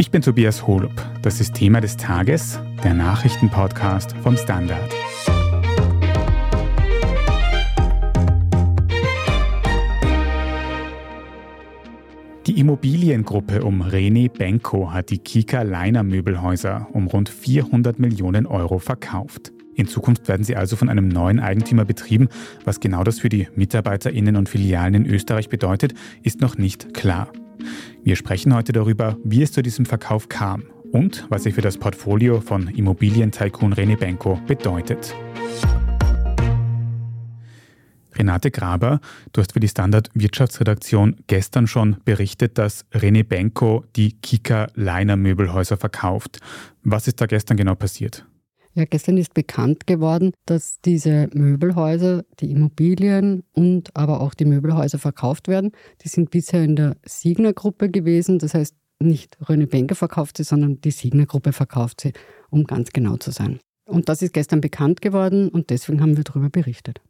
Ich 0.00 0.12
bin 0.12 0.22
Tobias 0.22 0.64
Holub. 0.64 0.92
Das 1.22 1.40
ist 1.40 1.54
Thema 1.54 1.80
des 1.80 1.96
Tages, 1.96 2.60
der 2.84 2.94
Nachrichtenpodcast 2.94 4.16
vom 4.22 4.36
Standard. 4.36 4.88
Die 12.46 12.60
Immobiliengruppe 12.60 13.64
um 13.64 13.82
René 13.82 14.30
Benko 14.30 14.92
hat 14.92 15.10
die 15.10 15.18
Kika 15.18 15.62
Leiner 15.62 16.04
Möbelhäuser 16.04 16.86
um 16.92 17.08
rund 17.08 17.28
400 17.28 17.98
Millionen 17.98 18.46
Euro 18.46 18.78
verkauft. 18.78 19.52
In 19.74 19.88
Zukunft 19.88 20.28
werden 20.28 20.44
sie 20.44 20.54
also 20.54 20.76
von 20.76 20.88
einem 20.88 21.08
neuen 21.08 21.40
Eigentümer 21.40 21.84
betrieben. 21.84 22.28
Was 22.64 22.78
genau 22.78 23.02
das 23.02 23.18
für 23.18 23.28
die 23.28 23.48
MitarbeiterInnen 23.56 24.36
und 24.36 24.48
Filialen 24.48 24.94
in 24.94 25.06
Österreich 25.06 25.48
bedeutet, 25.48 25.94
ist 26.22 26.40
noch 26.40 26.56
nicht 26.56 26.94
klar. 26.94 27.32
Wir 28.02 28.16
sprechen 28.16 28.54
heute 28.54 28.72
darüber, 28.72 29.16
wie 29.24 29.42
es 29.42 29.52
zu 29.52 29.62
diesem 29.62 29.86
Verkauf 29.86 30.28
kam 30.28 30.64
und 30.92 31.26
was 31.28 31.46
er 31.46 31.52
für 31.52 31.60
das 31.60 31.78
Portfolio 31.78 32.40
von 32.40 32.68
Immobilientycoon 32.68 33.74
René 33.74 33.96
Benko 33.96 34.40
bedeutet. 34.46 35.14
Renate 38.18 38.50
Graber, 38.50 39.00
du 39.32 39.40
hast 39.40 39.52
für 39.52 39.60
die 39.60 39.68
Standard 39.68 40.10
Wirtschaftsredaktion 40.14 41.16
gestern 41.28 41.66
schon 41.66 41.96
berichtet, 42.04 42.58
dass 42.58 42.84
René 42.92 43.22
Benko 43.22 43.84
die 43.94 44.12
Kika 44.12 44.68
Leiner 44.74 45.16
Möbelhäuser 45.16 45.76
verkauft. 45.76 46.40
Was 46.82 47.06
ist 47.06 47.20
da 47.20 47.26
gestern 47.26 47.56
genau 47.56 47.76
passiert? 47.76 48.26
Ja, 48.78 48.84
gestern 48.84 49.16
ist 49.16 49.34
bekannt 49.34 49.88
geworden, 49.88 50.30
dass 50.46 50.80
diese 50.80 51.28
Möbelhäuser, 51.34 52.24
die 52.38 52.52
Immobilien 52.52 53.42
und 53.52 53.96
aber 53.96 54.20
auch 54.20 54.34
die 54.34 54.44
Möbelhäuser 54.44 55.00
verkauft 55.00 55.48
werden. 55.48 55.72
Die 56.04 56.08
sind 56.08 56.30
bisher 56.30 56.62
in 56.62 56.76
der 56.76 56.96
Signer-Gruppe 57.04 57.90
gewesen. 57.90 58.38
Das 58.38 58.54
heißt, 58.54 58.76
nicht 59.00 59.36
René 59.42 59.66
Benke 59.66 59.96
verkauft 59.96 60.36
sie, 60.36 60.44
sondern 60.44 60.80
die 60.80 60.92
Signer-Gruppe 60.92 61.52
verkauft 61.52 62.02
sie, 62.02 62.12
um 62.50 62.68
ganz 62.68 62.90
genau 62.90 63.16
zu 63.16 63.32
sein. 63.32 63.58
Und 63.84 64.08
das 64.08 64.22
ist 64.22 64.32
gestern 64.32 64.60
bekannt 64.60 65.02
geworden 65.02 65.48
und 65.48 65.70
deswegen 65.70 66.00
haben 66.00 66.16
wir 66.16 66.22
darüber 66.22 66.48
berichtet. 66.48 67.00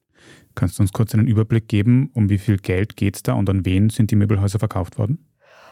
Kannst 0.54 0.78
du 0.78 0.82
uns 0.82 0.94
kurz 0.94 1.12
einen 1.12 1.28
Überblick 1.28 1.68
geben, 1.68 2.10
um 2.14 2.30
wie 2.30 2.38
viel 2.38 2.56
Geld 2.56 2.96
geht 2.96 3.16
es 3.16 3.22
da 3.22 3.34
und 3.34 3.50
an 3.50 3.66
wen 3.66 3.90
sind 3.90 4.10
die 4.10 4.16
Möbelhäuser 4.16 4.58
verkauft 4.58 4.96
worden? 4.96 5.27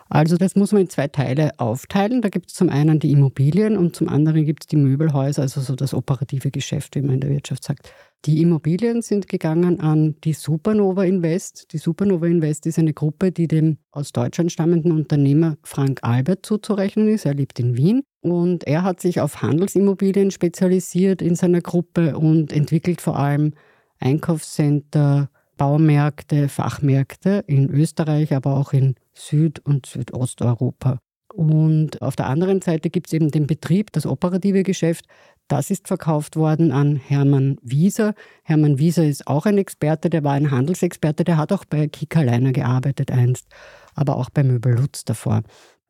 Also 0.09 0.37
das 0.37 0.55
muss 0.55 0.73
man 0.73 0.83
in 0.83 0.89
zwei 0.89 1.09
Teile 1.09 1.51
aufteilen. 1.59 2.23
Da 2.23 2.29
gibt 2.29 2.49
es 2.49 2.55
zum 2.55 2.69
einen 2.69 3.01
die 3.01 3.11
Immobilien 3.11 3.77
und 3.77 3.97
zum 3.97 4.09
anderen 4.09 4.45
gibt 4.45 4.65
es 4.65 4.67
die 4.69 4.77
Möbelhäuser, 4.77 5.43
also 5.43 5.61
so 5.61 5.75
das 5.75 5.95
operative 5.95 6.51
Geschäft, 6.51 6.95
wie 6.95 7.03
man 7.03 7.15
in 7.15 7.21
der 7.21 7.31
Wirtschaft 7.31 7.65
sagt. 7.65 7.93
Die 8.25 8.41
Immobilien 8.41 9.03
sind 9.03 9.29
gegangen 9.29 9.81
an 9.81 10.17
die 10.25 10.33
Supernova 10.33 11.05
Invest. 11.05 11.73
Die 11.73 11.79
Supernova 11.79 12.27
Invest 12.27 12.67
ist 12.67 12.79
eine 12.79 12.93
Gruppe, 12.93 13.33
die 13.33 13.49
dem 13.49 13.79
aus 13.91 14.13
Deutschland 14.13 14.53
stammenden 14.53 14.93
Unternehmer 14.93 15.57
Frank 15.63 16.01
Albert 16.03 16.47
zuzurechnen 16.47 17.09
ist. 17.09 17.27
Er 17.27 17.35
lebt 17.35 17.59
in 17.59 17.77
Wien 17.77 18.03
und 18.21 18.67
er 18.67 18.83
hat 18.83 19.01
sich 19.01 19.21
auf 19.21 19.43
Handelsimmobilien 19.43 20.31
spezialisiert 20.31 21.21
in 21.21 21.35
seiner 21.35 21.61
Gruppe 21.61 22.17
und 22.17 22.53
entwickelt 22.53 23.01
vor 23.01 23.19
allem 23.19 23.55
Einkaufscenter, 23.99 25.31
Baumärkte, 25.57 26.49
Fachmärkte 26.49 27.45
in 27.47 27.71
Österreich, 27.71 28.35
aber 28.35 28.57
auch 28.57 28.73
in 28.73 28.95
Süd- 29.15 29.61
und 29.61 29.87
Südosteuropa. 29.87 30.99
Und 31.37 32.01
auf 32.01 32.17
der 32.17 32.29
anderen 32.29 32.63
Seite 32.63 32.89
gibt 32.89 33.09
es 33.09 33.13
eben 33.13 33.31
den 33.31 33.47
Betrieb, 33.47 33.93
das 33.93 34.07
operative 34.07 34.63
Geschäft. 34.63 35.05
Das 35.49 35.71
ist 35.71 35.87
verkauft 35.87 36.37
worden 36.37 36.73
an 36.73 36.97
Hermann 36.97 37.59
Wieser. 37.63 38.15
Hermann 38.43 38.79
Wieser 38.79 39.07
ist 39.07 39.27
auch 39.27 39.45
ein 39.45 39.59
Experte, 39.59 40.09
der 40.09 40.25
war 40.25 40.33
ein 40.33 40.51
Handelsexperte, 40.51 41.25
der 41.25 41.37
hat 41.37 41.53
auch 41.53 41.67
bei 41.67 41.89
Kika 41.89 42.23
Leiner 42.23 42.53
gearbeitet 42.53 43.11
einst, 43.11 43.49
aber 43.95 44.17
auch 44.17 44.31
bei 44.31 44.45
Möbel 44.45 44.77
Lutz 44.77 45.05
davor. 45.05 45.43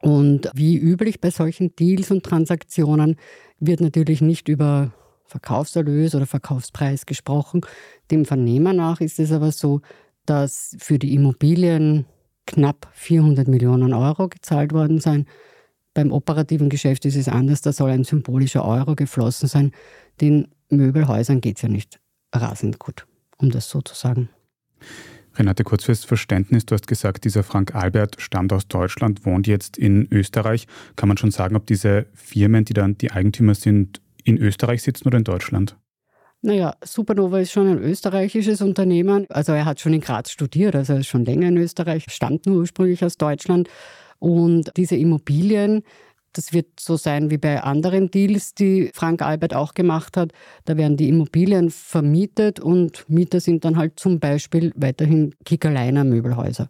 Und 0.02 0.50
wie 0.52 0.76
üblich 0.76 1.20
bei 1.20 1.30
solchen 1.30 1.74
Deals 1.76 2.10
und 2.10 2.24
Transaktionen 2.24 3.16
wird 3.60 3.80
natürlich 3.80 4.20
nicht 4.20 4.48
über 4.48 4.92
Verkaufserlös 5.26 6.14
oder 6.14 6.26
Verkaufspreis 6.26 7.06
gesprochen. 7.06 7.62
Dem 8.10 8.24
Vernehmer 8.24 8.72
nach 8.72 9.00
ist 9.00 9.18
es 9.18 9.32
aber 9.32 9.52
so, 9.52 9.80
dass 10.24 10.76
für 10.78 10.98
die 10.98 11.14
Immobilien 11.14 12.06
knapp 12.46 12.88
400 12.92 13.48
Millionen 13.48 13.92
Euro 13.92 14.28
gezahlt 14.28 14.72
worden 14.72 15.00
sein. 15.00 15.26
Beim 15.94 16.12
operativen 16.12 16.68
Geschäft 16.68 17.04
ist 17.06 17.16
es 17.16 17.28
anders, 17.28 17.62
da 17.62 17.72
soll 17.72 17.90
ein 17.90 18.04
symbolischer 18.04 18.64
Euro 18.64 18.94
geflossen 18.94 19.48
sein. 19.48 19.72
Den 20.20 20.48
Möbelhäusern 20.68 21.40
geht 21.40 21.56
es 21.56 21.62
ja 21.62 21.68
nicht 21.68 22.00
rasend 22.34 22.78
gut, 22.78 23.06
um 23.38 23.50
das 23.50 23.68
so 23.68 23.80
zu 23.80 23.94
sagen. 23.94 24.28
Renate, 25.38 25.64
kurz 25.64 25.84
fürs 25.84 26.04
Verständnis, 26.04 26.64
du 26.66 26.74
hast 26.74 26.86
gesagt, 26.86 27.24
dieser 27.24 27.42
Frank 27.42 27.74
Albert 27.74 28.16
stammt 28.20 28.52
aus 28.52 28.68
Deutschland, 28.68 29.26
wohnt 29.26 29.46
jetzt 29.46 29.76
in 29.76 30.08
Österreich. 30.10 30.66
Kann 30.96 31.08
man 31.08 31.18
schon 31.18 31.30
sagen, 31.30 31.56
ob 31.56 31.66
diese 31.66 32.06
Firmen, 32.14 32.64
die 32.64 32.72
dann 32.72 32.96
die 32.96 33.10
Eigentümer 33.10 33.54
sind, 33.54 34.00
in 34.26 34.36
Österreich 34.38 34.82
sitzen 34.82 35.06
oder 35.08 35.18
in 35.18 35.24
Deutschland? 35.24 35.76
Naja, 36.42 36.74
Supernova 36.84 37.40
ist 37.40 37.52
schon 37.52 37.66
ein 37.66 37.78
österreichisches 37.78 38.60
Unternehmen. 38.60 39.26
Also 39.30 39.52
er 39.52 39.64
hat 39.64 39.80
schon 39.80 39.94
in 39.94 40.00
Graz 40.00 40.30
studiert, 40.30 40.76
also 40.76 40.92
er 40.92 41.00
ist 41.00 41.08
schon 41.08 41.24
länger 41.24 41.48
in 41.48 41.56
Österreich, 41.56 42.04
stammt 42.08 42.46
nur 42.46 42.58
ursprünglich 42.58 43.04
aus 43.04 43.16
Deutschland. 43.16 43.68
Und 44.18 44.70
diese 44.76 44.96
Immobilien, 44.96 45.82
das 46.32 46.52
wird 46.52 46.78
so 46.78 46.96
sein 46.96 47.30
wie 47.30 47.38
bei 47.38 47.62
anderen 47.62 48.10
Deals, 48.10 48.54
die 48.54 48.90
Frank 48.92 49.22
Albert 49.22 49.54
auch 49.54 49.74
gemacht 49.74 50.16
hat. 50.16 50.32
Da 50.66 50.76
werden 50.76 50.96
die 50.96 51.08
Immobilien 51.08 51.70
vermietet 51.70 52.60
und 52.60 53.08
Mieter 53.08 53.40
sind 53.40 53.64
dann 53.64 53.76
halt 53.76 53.98
zum 53.98 54.20
Beispiel 54.20 54.72
weiterhin 54.76 55.34
Kickerleiner 55.44 56.04
Möbelhäuser. 56.04 56.68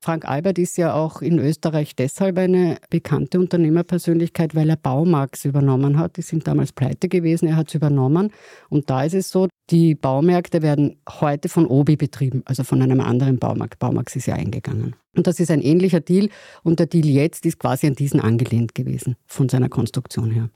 Frank 0.00 0.26
Albert 0.26 0.58
ist 0.58 0.78
ja 0.78 0.94
auch 0.94 1.22
in 1.22 1.38
Österreich 1.40 1.96
deshalb 1.96 2.38
eine 2.38 2.78
bekannte 2.88 3.40
Unternehmerpersönlichkeit, 3.40 4.54
weil 4.54 4.70
er 4.70 4.76
Baumarks 4.76 5.44
übernommen 5.44 5.98
hat. 5.98 6.16
Die 6.16 6.22
sind 6.22 6.46
damals 6.46 6.72
pleite 6.72 7.08
gewesen, 7.08 7.48
er 7.48 7.56
hat 7.56 7.68
es 7.68 7.74
übernommen. 7.74 8.30
Und 8.68 8.90
da 8.90 9.02
ist 9.02 9.14
es 9.14 9.30
so, 9.30 9.48
die 9.70 9.96
Baumärkte 9.96 10.62
werden 10.62 11.00
heute 11.20 11.48
von 11.48 11.66
Obi 11.66 11.96
betrieben, 11.96 12.42
also 12.44 12.62
von 12.62 12.80
einem 12.80 13.00
anderen 13.00 13.38
Baumarkt. 13.38 13.80
Baumarkt 13.80 14.14
ist 14.14 14.26
ja 14.26 14.34
eingegangen. 14.34 14.94
Und 15.16 15.26
das 15.26 15.40
ist 15.40 15.50
ein 15.50 15.62
ähnlicher 15.62 16.00
Deal. 16.00 16.28
Und 16.62 16.78
der 16.78 16.86
Deal 16.86 17.06
jetzt 17.06 17.44
ist 17.44 17.58
quasi 17.58 17.88
an 17.88 17.94
diesen 17.94 18.20
angelehnt 18.20 18.76
gewesen, 18.76 19.16
von 19.26 19.48
seiner 19.48 19.68
Konstruktion 19.68 20.30
her. 20.30 20.48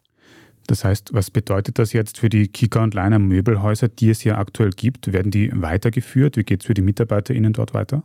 Das 0.69 0.85
heißt, 0.85 1.13
was 1.13 1.33
bedeutet 1.33 1.81
das 1.81 1.93
jetzt 1.93 2.19
für 2.19 2.29
die 2.29 2.47
Kika 2.47 2.85
und 2.85 2.95
Leiner 2.95 3.19
Möbelhäuser, 3.19 3.89
die 3.89 4.11
es 4.11 4.21
hier 4.21 4.39
aktuell 4.39 4.71
gibt? 4.71 5.13
Werden 5.13 5.33
die 5.33 5.51
weitergeführt? 5.53 6.37
Wie 6.37 6.45
geht 6.45 6.61
es 6.61 6.67
für 6.67 6.75
die 6.75 6.83
MitarbeiterInnen 6.83 7.53
dort 7.53 7.75
weiter? 7.75 8.05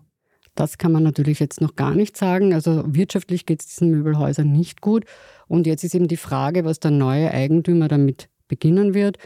Das 0.58 0.80
kann 0.80 0.92
man 0.92 1.04
natürlich 1.04 1.40
jetzt 1.40 1.62
noch 1.62 1.76
gar 1.76 1.94
nicht 1.94 2.18
sagen. 2.18 2.52
Also 2.52 2.84
wirtschaftlich 2.88 3.46
geht 3.46 3.62
es 3.62 3.68
diesen 3.68 3.92
Möbelhäusern 3.92 4.52
nicht 4.52 4.82
gut. 4.82 5.06
Und 5.48 5.68
jetzt 5.68 5.84
ist 5.84 5.94
eben 5.94 6.08
die 6.08 6.18
Frage, 6.18 6.66
was 6.66 6.80
der 6.80 6.90
neue 6.90 7.32
Eigentümer 7.32 7.88
damit 7.88 8.28
beginnen 8.48 8.96
wird, 8.96 9.20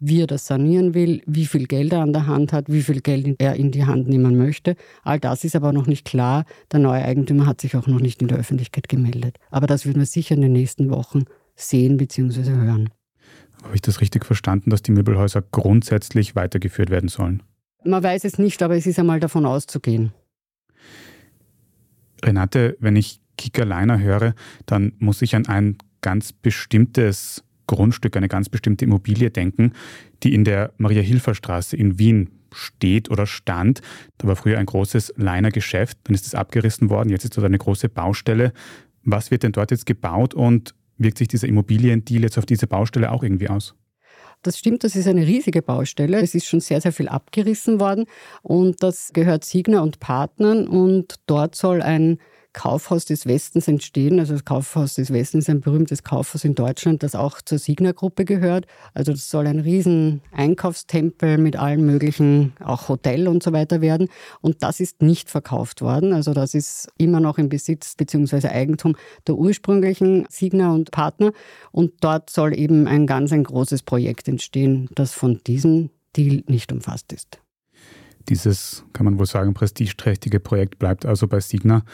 wie 0.00 0.22
er 0.22 0.26
das 0.26 0.46
sanieren 0.46 0.92
will, 0.92 1.22
wie 1.24 1.46
viel 1.46 1.68
Geld 1.68 1.92
er 1.92 2.00
an 2.00 2.12
der 2.12 2.26
Hand 2.26 2.52
hat, 2.52 2.64
wie 2.68 2.82
viel 2.82 3.00
Geld 3.00 3.36
er 3.38 3.54
in 3.54 3.70
die 3.70 3.84
Hand 3.84 4.08
nehmen 4.08 4.36
möchte. 4.36 4.74
All 5.04 5.20
das 5.20 5.44
ist 5.44 5.54
aber 5.54 5.72
noch 5.72 5.86
nicht 5.86 6.04
klar. 6.04 6.44
Der 6.72 6.80
neue 6.80 7.04
Eigentümer 7.04 7.46
hat 7.46 7.60
sich 7.60 7.76
auch 7.76 7.86
noch 7.86 8.00
nicht 8.00 8.20
in 8.20 8.26
der 8.26 8.38
Öffentlichkeit 8.38 8.88
gemeldet. 8.88 9.36
Aber 9.52 9.68
das 9.68 9.86
werden 9.86 10.00
wir 10.00 10.06
sicher 10.06 10.34
in 10.34 10.40
den 10.40 10.52
nächsten 10.52 10.90
Wochen 10.90 11.26
sehen 11.54 11.96
bzw. 11.96 12.50
hören. 12.50 12.90
Habe 13.62 13.76
ich 13.76 13.82
das 13.82 14.00
richtig 14.00 14.26
verstanden, 14.26 14.70
dass 14.70 14.82
die 14.82 14.90
Möbelhäuser 14.90 15.42
grundsätzlich 15.42 16.34
weitergeführt 16.34 16.90
werden 16.90 17.08
sollen? 17.08 17.44
Man 17.84 18.02
weiß 18.02 18.24
es 18.24 18.38
nicht, 18.38 18.64
aber 18.64 18.76
es 18.76 18.86
ist 18.86 18.98
einmal 18.98 19.20
davon 19.20 19.46
auszugehen. 19.46 20.12
Renate, 22.24 22.76
wenn 22.80 22.96
ich 22.96 23.20
Kika 23.36 23.64
Leiner 23.64 24.00
höre, 24.00 24.34
dann 24.66 24.92
muss 24.98 25.22
ich 25.22 25.34
an 25.34 25.46
ein 25.46 25.78
ganz 26.00 26.32
bestimmtes 26.32 27.42
Grundstück, 27.66 28.16
eine 28.16 28.28
ganz 28.28 28.48
bestimmte 28.48 28.84
Immobilie 28.84 29.30
denken, 29.30 29.72
die 30.22 30.34
in 30.34 30.44
der 30.44 30.72
Maria-Hilfer-Straße 30.78 31.76
in 31.76 31.98
Wien 31.98 32.30
steht 32.52 33.10
oder 33.10 33.26
stand. 33.26 33.80
Da 34.18 34.28
war 34.28 34.36
früher 34.36 34.58
ein 34.58 34.66
großes 34.66 35.14
Leiner-Geschäft, 35.16 35.98
dann 36.04 36.14
ist 36.14 36.26
es 36.26 36.34
abgerissen 36.34 36.90
worden, 36.90 37.08
jetzt 37.08 37.24
ist 37.24 37.36
dort 37.36 37.46
eine 37.46 37.58
große 37.58 37.88
Baustelle. 37.88 38.52
Was 39.04 39.30
wird 39.30 39.42
denn 39.42 39.52
dort 39.52 39.70
jetzt 39.70 39.86
gebaut 39.86 40.34
und 40.34 40.74
wirkt 40.98 41.18
sich 41.18 41.28
dieser 41.28 41.48
Immobiliendeal 41.48 42.22
jetzt 42.22 42.38
auf 42.38 42.46
diese 42.46 42.66
Baustelle 42.66 43.10
auch 43.10 43.22
irgendwie 43.22 43.48
aus? 43.48 43.74
Das 44.42 44.58
stimmt, 44.58 44.82
das 44.84 44.96
ist 44.96 45.06
eine 45.06 45.26
riesige 45.26 45.62
Baustelle. 45.62 46.20
Es 46.20 46.34
ist 46.34 46.46
schon 46.46 46.60
sehr, 46.60 46.80
sehr 46.80 46.92
viel 46.92 47.08
abgerissen 47.08 47.78
worden 47.80 48.06
und 48.42 48.82
das 48.82 49.12
gehört 49.12 49.44
Signer 49.44 49.82
und 49.82 50.00
Partnern 50.00 50.66
und 50.66 51.14
dort 51.26 51.54
soll 51.54 51.80
ein 51.80 52.18
Kaufhaus 52.52 53.04
des 53.04 53.26
Westens 53.26 53.68
entstehen. 53.68 54.18
Also 54.18 54.34
das 54.34 54.44
Kaufhaus 54.44 54.94
des 54.94 55.12
Westens 55.12 55.44
ist 55.44 55.50
ein 55.50 55.60
berühmtes 55.60 56.02
Kaufhaus 56.02 56.44
in 56.44 56.54
Deutschland, 56.54 57.02
das 57.02 57.14
auch 57.14 57.40
zur 57.40 57.58
Signer-Gruppe 57.58 58.24
gehört. 58.24 58.66
Also 58.94 59.12
das 59.12 59.30
soll 59.30 59.46
ein 59.46 59.60
riesen 59.60 60.20
Einkaufstempel 60.32 61.38
mit 61.38 61.56
allen 61.56 61.84
möglichen, 61.84 62.52
auch 62.60 62.88
Hotel 62.88 63.28
und 63.28 63.42
so 63.42 63.52
weiter 63.52 63.80
werden. 63.80 64.08
Und 64.40 64.62
das 64.62 64.80
ist 64.80 65.02
nicht 65.02 65.30
verkauft 65.30 65.80
worden. 65.80 66.12
Also 66.12 66.34
das 66.34 66.54
ist 66.54 66.88
immer 66.98 67.20
noch 67.20 67.38
im 67.38 67.48
Besitz 67.48 67.94
bzw. 67.96 68.48
Eigentum 68.48 68.96
der 69.26 69.36
ursprünglichen 69.36 70.26
Signer 70.28 70.74
und 70.74 70.90
Partner. 70.90 71.32
Und 71.70 71.92
dort 72.00 72.30
soll 72.30 72.56
eben 72.56 72.86
ein 72.86 73.06
ganz 73.06 73.32
ein 73.32 73.44
großes 73.44 73.82
Projekt 73.82 74.28
entstehen, 74.28 74.88
das 74.94 75.12
von 75.12 75.40
diesem 75.46 75.90
Deal 76.16 76.44
nicht 76.46 76.72
umfasst 76.72 77.12
ist. 77.12 77.38
Dieses, 78.28 78.84
kann 78.92 79.04
man 79.04 79.18
wohl 79.18 79.26
sagen, 79.26 79.54
prestigeträchtige 79.54 80.38
Projekt 80.38 80.78
bleibt 80.78 81.06
also 81.06 81.26
bei 81.26 81.40
Signa. 81.40 81.84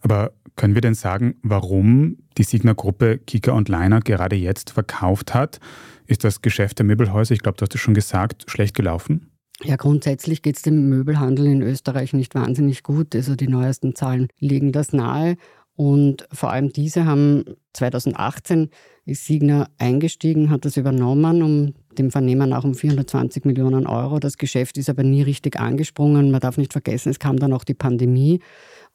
Aber 0.00 0.32
können 0.56 0.74
wir 0.74 0.80
denn 0.80 0.94
sagen, 0.94 1.36
warum 1.42 2.18
die 2.36 2.42
Signa-Gruppe 2.42 3.18
Kika 3.18 3.52
und 3.52 3.68
Leiner 3.68 4.00
gerade 4.00 4.36
jetzt 4.36 4.70
verkauft 4.70 5.34
hat? 5.34 5.60
Ist 6.06 6.24
das 6.24 6.42
Geschäft 6.42 6.78
der 6.78 6.86
Möbelhäuser, 6.86 7.34
ich 7.34 7.42
glaube, 7.42 7.58
du 7.58 7.62
hast 7.62 7.74
es 7.74 7.80
schon 7.80 7.94
gesagt, 7.94 8.44
schlecht 8.48 8.74
gelaufen? 8.74 9.30
Ja, 9.64 9.76
grundsätzlich 9.76 10.42
geht 10.42 10.56
es 10.56 10.62
dem 10.62 10.88
Möbelhandel 10.88 11.46
in 11.46 11.62
Österreich 11.62 12.12
nicht 12.12 12.34
wahnsinnig 12.34 12.82
gut. 12.84 13.14
Also 13.14 13.34
die 13.34 13.48
neuesten 13.48 13.94
Zahlen 13.94 14.28
legen 14.38 14.72
das 14.72 14.92
nahe. 14.92 15.36
Und 15.74 16.26
vor 16.32 16.50
allem 16.50 16.72
diese 16.72 17.04
haben 17.04 17.44
2018 17.72 18.70
ist 19.04 19.26
Signa 19.26 19.68
eingestiegen, 19.78 20.50
hat 20.50 20.64
das 20.64 20.76
übernommen, 20.76 21.42
um 21.42 21.74
dem 21.96 22.10
Vernehmen 22.10 22.52
auch 22.52 22.64
um 22.64 22.74
420 22.74 23.44
Millionen 23.44 23.86
Euro. 23.86 24.18
Das 24.18 24.38
Geschäft 24.38 24.76
ist 24.76 24.90
aber 24.90 25.02
nie 25.02 25.22
richtig 25.22 25.58
angesprungen. 25.58 26.30
Man 26.30 26.40
darf 26.40 26.56
nicht 26.56 26.72
vergessen, 26.72 27.10
es 27.10 27.18
kam 27.18 27.38
dann 27.38 27.52
auch 27.52 27.64
die 27.64 27.74
Pandemie, 27.74 28.40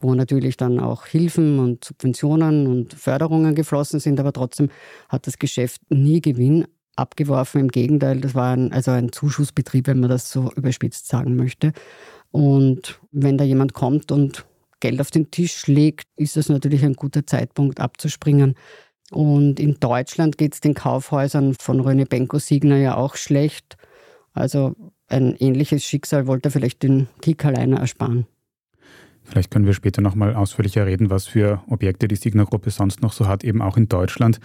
wo 0.04 0.14
natürlich 0.14 0.58
dann 0.58 0.80
auch 0.80 1.06
Hilfen 1.06 1.58
und 1.58 1.82
Subventionen 1.82 2.66
und 2.66 2.92
Förderungen 2.92 3.54
geflossen 3.54 4.00
sind, 4.00 4.20
aber 4.20 4.34
trotzdem 4.34 4.68
hat 5.08 5.26
das 5.26 5.38
Geschäft 5.38 5.80
nie 5.88 6.20
Gewinn 6.20 6.66
abgeworfen. 6.94 7.62
Im 7.62 7.68
Gegenteil, 7.68 8.20
das 8.20 8.34
war 8.34 8.54
ein, 8.54 8.70
also 8.70 8.90
ein 8.90 9.12
Zuschussbetrieb, 9.12 9.86
wenn 9.86 10.00
man 10.00 10.10
das 10.10 10.30
so 10.30 10.52
überspitzt 10.56 11.08
sagen 11.08 11.36
möchte. 11.36 11.72
Und 12.30 13.00
wenn 13.12 13.38
da 13.38 13.44
jemand 13.44 13.72
kommt 13.72 14.12
und 14.12 14.44
Geld 14.80 15.00
auf 15.00 15.10
den 15.10 15.30
Tisch 15.30 15.66
legt, 15.66 16.06
ist 16.16 16.36
das 16.36 16.50
natürlich 16.50 16.84
ein 16.84 16.94
guter 16.94 17.26
Zeitpunkt 17.26 17.80
abzuspringen. 17.80 18.56
Und 19.10 19.58
in 19.58 19.80
Deutschland 19.80 20.36
geht 20.36 20.52
es 20.52 20.60
den 20.60 20.74
Kaufhäusern 20.74 21.54
von 21.58 21.80
Röne 21.80 22.04
Benko 22.04 22.38
Signer 22.38 22.76
ja 22.76 22.96
auch 22.96 23.16
schlecht. 23.16 23.78
Also 24.34 24.74
ein 25.08 25.34
ähnliches 25.36 25.82
Schicksal 25.82 26.26
wollte 26.26 26.48
er 26.48 26.52
vielleicht 26.52 26.82
den 26.82 27.08
alleine 27.42 27.78
ersparen. 27.78 28.26
Vielleicht 29.24 29.50
können 29.50 29.66
wir 29.66 29.72
später 29.72 30.02
nochmal 30.02 30.34
ausführlicher 30.34 30.86
reden, 30.86 31.10
was 31.10 31.26
für 31.26 31.62
Objekte 31.68 32.08
die 32.08 32.16
Signer-Gruppe 32.16 32.70
sonst 32.70 33.02
noch 33.02 33.12
so 33.12 33.26
hat, 33.26 33.42
eben 33.42 33.62
auch 33.62 33.76
in 33.76 33.88
Deutschland. 33.88 34.38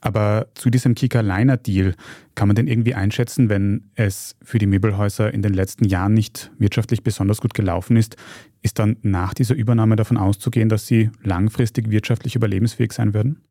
Aber 0.00 0.48
zu 0.54 0.70
diesem 0.70 0.94
Kika-Liner-Deal 0.94 1.94
kann 2.34 2.48
man 2.48 2.56
denn 2.56 2.66
irgendwie 2.66 2.94
einschätzen, 2.94 3.50
wenn 3.50 3.90
es 3.94 4.36
für 4.42 4.58
die 4.58 4.66
Möbelhäuser 4.66 5.32
in 5.32 5.42
den 5.42 5.52
letzten 5.52 5.84
Jahren 5.84 6.14
nicht 6.14 6.50
wirtschaftlich 6.58 7.02
besonders 7.02 7.40
gut 7.40 7.52
gelaufen 7.52 7.96
ist, 7.96 8.16
ist 8.62 8.78
dann 8.78 8.96
nach 9.02 9.34
dieser 9.34 9.54
Übernahme 9.54 9.96
davon 9.96 10.16
auszugehen, 10.16 10.70
dass 10.70 10.86
sie 10.86 11.10
langfristig 11.22 11.90
wirtschaftlich 11.90 12.34
überlebensfähig 12.34 12.92
sein 12.92 13.12
werden? 13.12 13.42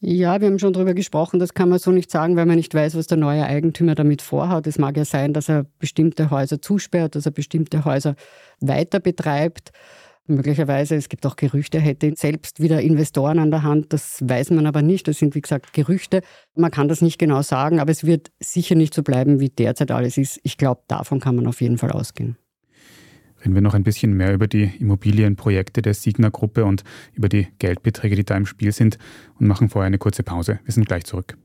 Ja, 0.00 0.40
wir 0.40 0.48
haben 0.48 0.58
schon 0.58 0.74
darüber 0.74 0.92
gesprochen, 0.92 1.40
das 1.40 1.54
kann 1.54 1.70
man 1.70 1.78
so 1.78 1.90
nicht 1.90 2.10
sagen, 2.10 2.36
weil 2.36 2.44
man 2.44 2.56
nicht 2.56 2.74
weiß, 2.74 2.94
was 2.94 3.06
der 3.06 3.16
neue 3.16 3.44
Eigentümer 3.44 3.94
damit 3.94 4.20
vorhat. 4.20 4.66
Es 4.66 4.78
mag 4.78 4.96
ja 4.96 5.04
sein, 5.04 5.32
dass 5.32 5.48
er 5.48 5.64
bestimmte 5.78 6.30
Häuser 6.30 6.60
zusperrt, 6.60 7.14
dass 7.14 7.24
er 7.24 7.32
bestimmte 7.32 7.84
Häuser 7.86 8.14
weiter 8.60 9.00
betreibt. 9.00 9.72
Möglicherweise, 10.26 10.94
es 10.96 11.08
gibt 11.08 11.26
auch 11.26 11.36
Gerüchte, 11.36 11.78
er 11.78 11.84
hätte 11.84 12.12
selbst 12.16 12.60
wieder 12.60 12.80
Investoren 12.80 13.38
an 13.38 13.50
der 13.50 13.62
Hand. 13.62 13.92
Das 13.92 14.22
weiß 14.22 14.50
man 14.50 14.66
aber 14.66 14.80
nicht. 14.82 15.06
Das 15.06 15.18
sind, 15.18 15.34
wie 15.34 15.42
gesagt, 15.42 15.72
Gerüchte. 15.74 16.22
Man 16.54 16.70
kann 16.70 16.88
das 16.88 17.02
nicht 17.02 17.18
genau 17.18 17.42
sagen, 17.42 17.78
aber 17.78 17.90
es 17.90 18.04
wird 18.04 18.30
sicher 18.40 18.74
nicht 18.74 18.94
so 18.94 19.02
bleiben, 19.02 19.40
wie 19.40 19.50
derzeit 19.50 19.90
alles 19.90 20.16
ist. 20.16 20.40
Ich 20.42 20.56
glaube, 20.56 20.82
davon 20.88 21.20
kann 21.20 21.36
man 21.36 21.46
auf 21.46 21.60
jeden 21.60 21.76
Fall 21.76 21.92
ausgehen. 21.92 22.36
Reden 23.44 23.54
wir 23.54 23.60
noch 23.60 23.74
ein 23.74 23.84
bisschen 23.84 24.14
mehr 24.14 24.32
über 24.32 24.46
die 24.46 24.72
Immobilienprojekte 24.80 25.82
der 25.82 25.92
Signa-Gruppe 25.92 26.64
und 26.64 26.82
über 27.12 27.28
die 27.28 27.48
Geldbeträge, 27.58 28.16
die 28.16 28.24
da 28.24 28.38
im 28.38 28.46
Spiel 28.46 28.72
sind 28.72 28.96
und 29.38 29.46
machen 29.46 29.68
vorher 29.68 29.86
eine 29.86 29.98
kurze 29.98 30.22
Pause. 30.22 30.60
Wir 30.64 30.72
sind 30.72 30.88
gleich 30.88 31.04
zurück. 31.04 31.36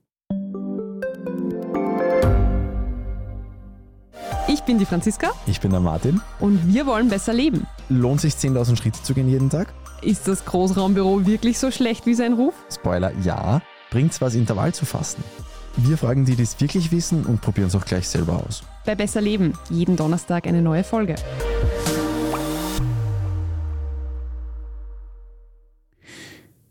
Ich 4.48 4.62
bin 4.62 4.80
die 4.80 4.86
Franziska. 4.86 5.31
Ich 5.46 5.60
bin 5.60 5.72
der 5.72 5.81
Martin. 5.81 6.22
Und 6.40 6.74
wir 6.74 6.86
wollen 6.86 7.10
besser 7.10 7.34
leben. 7.34 7.68
Lohnt 7.90 8.22
sich 8.22 8.34
10.000 8.36 8.78
Schritte 8.78 9.04
zu 9.04 9.13
gehen 9.13 9.28
jeden 9.28 9.50
Tag? 9.50 9.74
Ist 10.01 10.25
das 10.30 10.46
Großraumbüro 10.46 11.25
wirklich 11.25 11.60
so 11.60 11.69
schlecht 11.69 12.06
wie 12.06 12.13
sein 12.13 12.31
Ruf? 12.31 12.54
Spoiler, 12.72 13.12
ja. 13.24 13.62
Bringt's 13.92 14.22
was, 14.22 14.36
Intervall 14.36 14.74
zu 14.74 14.86
fasten? 14.86 15.22
Wir 15.75 15.98
fragen 15.98 16.24
die, 16.24 16.36
die 16.36 16.44
es 16.44 16.60
wirklich 16.62 16.92
wissen 16.92 17.25
und 17.25 17.42
probieren 17.42 17.68
es 17.68 17.75
auch 17.75 17.86
gleich 17.86 18.07
selber 18.07 18.44
aus. 18.48 18.63
Bei 18.86 18.96
Besser 18.96 19.22
Leben, 19.22 19.54
jeden 19.69 19.96
Donnerstag 19.96 20.48
eine 20.48 20.62
neue 20.62 20.84
Folge. 20.84 21.16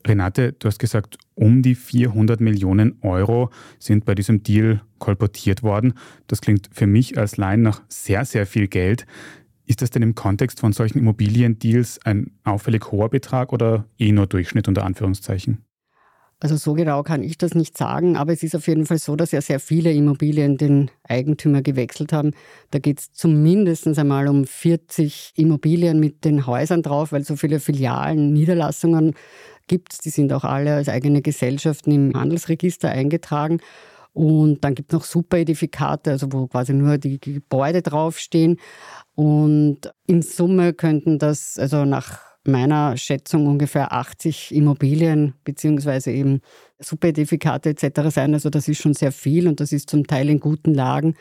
Renate, 0.09 0.53
du 0.53 0.67
hast 0.67 0.79
gesagt, 0.79 1.19
um 1.35 1.63
die 1.63 1.75
400 1.75 2.41
Millionen 2.41 2.99
Euro 3.03 3.51
sind 3.79 4.05
bei 4.05 4.15
diesem 4.15 4.43
Deal 4.43 4.81
kolportiert 4.99 5.63
worden. 5.63 5.95
Das 6.27 6.41
klingt 6.41 6.69
für 6.73 6.87
mich 6.87 7.19
als 7.19 7.37
Laien 7.37 7.63
nach 7.63 7.83
sehr, 7.89 8.25
sehr 8.25 8.47
viel 8.47 8.69
Geld. 8.69 9.07
Ist 9.67 9.83
das 9.83 9.91
denn 9.91 10.03
im 10.03 10.15
Kontext 10.15 10.61
von 10.61 10.73
solchen 10.73 10.99
Immobiliendeals 10.99 12.01
ein 12.05 12.33
auffällig 12.45 12.91
hoher 12.91 13.11
Betrag 13.11 13.53
oder 13.53 13.85
eh 13.99 14.13
nur 14.13 14.27
Durchschnitt 14.27 14.67
unter 14.67 14.85
Anführungszeichen? 14.85 15.68
Also 16.41 16.57
so 16.57 16.75
genau 16.75 17.03
kann 17.03 17.25
ich 17.25 17.37
das 17.37 17.55
nicht 17.57 17.77
sagen, 17.77 18.17
aber 18.17 18.33
es 18.33 18.45
ist 18.45 18.55
auf 18.55 18.69
jeden 18.69 18.87
Fall 18.87 18.99
so, 18.99 19.17
dass 19.17 19.33
ja 19.33 19.41
sehr 19.41 19.59
viele 19.59 19.93
Immobilien 19.93 20.57
den 20.57 20.89
Eigentümer 21.03 21.63
gewechselt 21.63 22.13
haben. 22.13 22.31
Da 22.71 22.79
geht 22.79 23.01
es 23.01 23.13
zumindest 23.13 23.89
einmal 23.99 24.29
um 24.29 24.45
40 24.45 25.33
Immobilien 25.35 25.99
mit 25.99 26.25
den 26.25 26.47
Häusern 26.47 26.83
drauf, 26.83 27.11
weil 27.11 27.25
so 27.25 27.35
viele 27.35 27.59
Filialen, 27.59 28.33
Niederlassungen 28.33 29.15
gibt 29.67 29.93
es. 29.95 29.99
Die 29.99 30.11
sind 30.11 30.33
auch 30.33 30.45
alle 30.45 30.75
als 30.75 30.89
eigene 30.89 31.23
Gesellschaften 31.23 31.91
im 31.91 32.15
Handelsregister 32.15 32.89
eingetragen. 32.89 33.59
Und 34.13 34.63
dann 34.63 34.77
gibt 34.77 34.93
es 34.93 34.95
noch 34.99 35.05
Superedifikate, 35.05 36.13
also 36.13 36.33
wo 36.33 36.47
quasi 36.47 36.73
nur 36.73 36.99
die 36.99 37.21
Gebäude 37.21 37.83
draufstehen. 37.83 38.59
Und 39.17 39.93
in 40.07 40.23
Summe 40.23 40.73
könnten 40.73 41.19
das, 41.19 41.59
also 41.59 41.85
nach 41.85 42.28
meiner 42.45 42.97
Schätzung 42.97 43.47
ungefähr 43.47 43.93
80 43.93 44.55
Immobilien 44.55 45.35
beziehungsweise 45.45 46.11
eben 46.11 46.41
Superedifikate 46.79 47.71
etc. 47.71 48.11
sein. 48.11 48.35
Also 48.35 48.51
das 48.51 48.69
ist 48.69 48.81
schon 48.81 48.95
sehr 48.95 49.13
viel 49.13 49.49
und 49.49 49.61
das 49.61 49.73
ist 49.73 49.91
zum 49.91 50.07
Teil 50.07 50.29
in 50.29 50.41
guten 50.41 50.75
Lagen. 50.75 51.15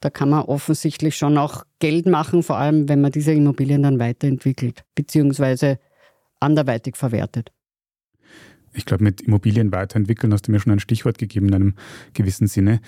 Da 0.00 0.10
kann 0.10 0.28
man 0.28 0.42
offensichtlich 0.42 1.16
schon 1.16 1.38
auch 1.38 1.64
Geld 1.78 2.06
machen, 2.06 2.42
vor 2.42 2.58
allem 2.58 2.88
wenn 2.88 3.00
man 3.00 3.12
diese 3.12 3.32
Immobilien 3.32 3.82
dann 3.82 3.98
weiterentwickelt 3.98 4.84
beziehungsweise 4.94 5.78
anderweitig 6.40 6.96
verwertet. 6.96 7.50
Ich 8.74 8.84
glaube, 8.84 9.04
mit 9.04 9.22
Immobilien 9.22 9.72
weiterentwickeln 9.72 10.32
hast 10.34 10.48
du 10.48 10.52
mir 10.52 10.60
schon 10.60 10.72
ein 10.72 10.80
Stichwort 10.80 11.16
gegeben 11.16 11.48
in 11.48 11.54
einem 11.54 11.74
gewissen 12.12 12.46
Sinne. 12.46 12.80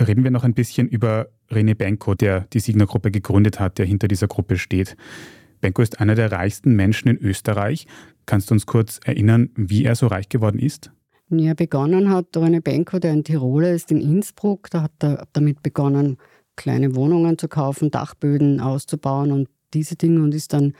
Reden 0.00 0.22
wir 0.22 0.30
noch 0.30 0.44
ein 0.44 0.54
bisschen 0.54 0.88
über 0.88 1.28
René 1.50 1.74
Benko, 1.74 2.14
der 2.14 2.42
die 2.52 2.60
Signer-Gruppe 2.60 3.10
gegründet 3.10 3.58
hat, 3.58 3.78
der 3.78 3.86
hinter 3.86 4.06
dieser 4.06 4.28
Gruppe 4.28 4.58
steht. 4.58 4.96
Benko 5.64 5.80
ist 5.80 5.98
einer 5.98 6.14
der 6.14 6.30
reichsten 6.30 6.76
Menschen 6.76 7.08
in 7.08 7.16
Österreich. 7.24 7.86
Kannst 8.26 8.50
du 8.50 8.54
uns 8.54 8.66
kurz 8.66 9.00
erinnern, 9.02 9.48
wie 9.56 9.86
er 9.86 9.94
so 9.94 10.08
reich 10.08 10.28
geworden 10.28 10.58
ist? 10.58 10.90
Ja, 11.30 11.54
begonnen 11.54 12.10
hat 12.10 12.26
René 12.36 12.60
Benko, 12.60 12.98
der 12.98 13.14
in 13.14 13.24
Tiroler 13.24 13.72
ist, 13.72 13.90
in 13.90 14.02
Innsbruck. 14.02 14.68
Da 14.68 14.82
hat 14.82 14.92
er 15.00 15.26
damit 15.32 15.62
begonnen, 15.62 16.18
kleine 16.56 16.94
Wohnungen 16.94 17.38
zu 17.38 17.48
kaufen, 17.48 17.90
Dachböden 17.90 18.60
auszubauen 18.60 19.32
und 19.32 19.48
diese 19.72 19.96
Dinge 19.96 20.22
und 20.22 20.34
ist 20.34 20.52
dann 20.52 20.74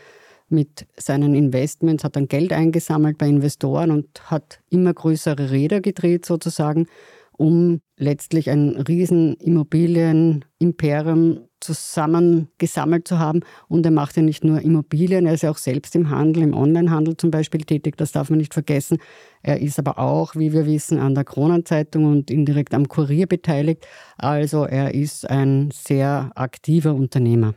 mit 0.50 0.86
seinen 0.98 1.34
Investments, 1.34 2.04
hat 2.04 2.16
dann 2.16 2.28
Geld 2.28 2.52
eingesammelt 2.52 3.16
bei 3.16 3.26
Investoren 3.26 3.90
und 3.90 4.30
hat 4.30 4.60
immer 4.68 4.92
größere 4.92 5.50
Räder 5.50 5.80
gedreht 5.80 6.26
sozusagen, 6.26 6.88
um 7.36 7.80
letztlich 7.96 8.50
ein 8.50 8.76
riesen 8.76 9.34
Immobilienimperium 9.34 11.40
zusammengesammelt 11.60 13.08
zu 13.08 13.18
haben. 13.18 13.40
Und 13.68 13.86
er 13.86 13.92
macht 13.92 14.16
ja 14.16 14.22
nicht 14.22 14.44
nur 14.44 14.60
Immobilien, 14.60 15.26
er 15.26 15.34
ist 15.34 15.42
ja 15.42 15.50
auch 15.50 15.56
selbst 15.56 15.96
im 15.96 16.10
Handel, 16.10 16.42
im 16.42 16.54
Onlinehandel 16.54 17.16
zum 17.16 17.30
Beispiel 17.30 17.62
tätig, 17.62 17.96
das 17.96 18.12
darf 18.12 18.30
man 18.30 18.38
nicht 18.38 18.52
vergessen. 18.52 18.98
Er 19.42 19.60
ist 19.60 19.78
aber 19.78 19.98
auch, 19.98 20.36
wie 20.36 20.52
wir 20.52 20.66
wissen, 20.66 20.98
an 20.98 21.14
der 21.14 21.24
Kronenzeitung 21.24 22.04
und 22.04 22.30
indirekt 22.30 22.74
am 22.74 22.88
Kurier 22.88 23.26
beteiligt. 23.26 23.86
Also 24.18 24.64
er 24.64 24.94
ist 24.94 25.28
ein 25.28 25.70
sehr 25.72 26.30
aktiver 26.34 26.94
Unternehmer. 26.94 27.54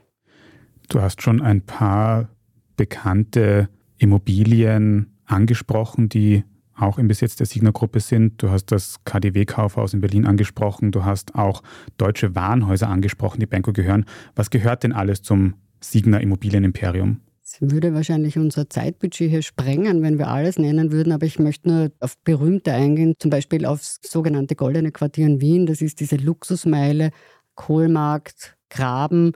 Du 0.89 1.01
hast 1.01 1.21
schon 1.21 1.41
ein 1.41 1.61
paar 1.61 2.29
bekannte 2.77 3.67
Immobilien 3.97 5.17
angesprochen, 5.25 6.07
die 6.07 6.45
auch 6.77 6.97
im 6.99 7.07
Besitz 7.07 7.35
der 7.35 7.45
Signer-Gruppe 7.45 7.99
sind. 7.99 8.41
Du 8.41 8.49
hast 8.49 8.71
das 8.71 9.03
KDW-Kaufhaus 9.05 9.93
in 9.93 10.01
Berlin 10.01 10.25
angesprochen. 10.25 10.91
Du 10.91 11.03
hast 11.03 11.35
auch 11.35 11.63
deutsche 11.97 12.35
Warenhäuser 12.35 12.87
angesprochen, 12.87 13.39
die 13.39 13.45
Benko 13.45 13.73
gehören. 13.73 14.05
Was 14.35 14.49
gehört 14.49 14.83
denn 14.83 14.93
alles 14.93 15.21
zum 15.21 15.55
Signer 15.81 16.21
Immobilienimperium? 16.21 17.21
Es 17.43 17.61
würde 17.61 17.93
wahrscheinlich 17.93 18.37
unser 18.37 18.69
Zeitbudget 18.69 19.29
hier 19.29 19.41
sprengen, 19.41 20.01
wenn 20.01 20.17
wir 20.17 20.27
alles 20.27 20.59
nennen 20.59 20.91
würden, 20.91 21.13
aber 21.13 21.25
ich 21.25 21.39
möchte 21.39 21.69
nur 21.69 21.91
auf 22.01 22.17
berühmte 22.23 22.73
eingehen, 22.73 23.13
zum 23.19 23.31
Beispiel 23.31 23.65
aufs 23.65 23.99
sogenannte 24.03 24.55
Goldene 24.55 24.91
Quartier 24.91 25.25
in 25.25 25.39
Wien. 25.39 25.65
Das 25.65 25.81
ist 25.81 26.01
diese 26.01 26.17
Luxusmeile, 26.17 27.11
Kohlmarkt, 27.55 28.57
Graben 28.69 29.31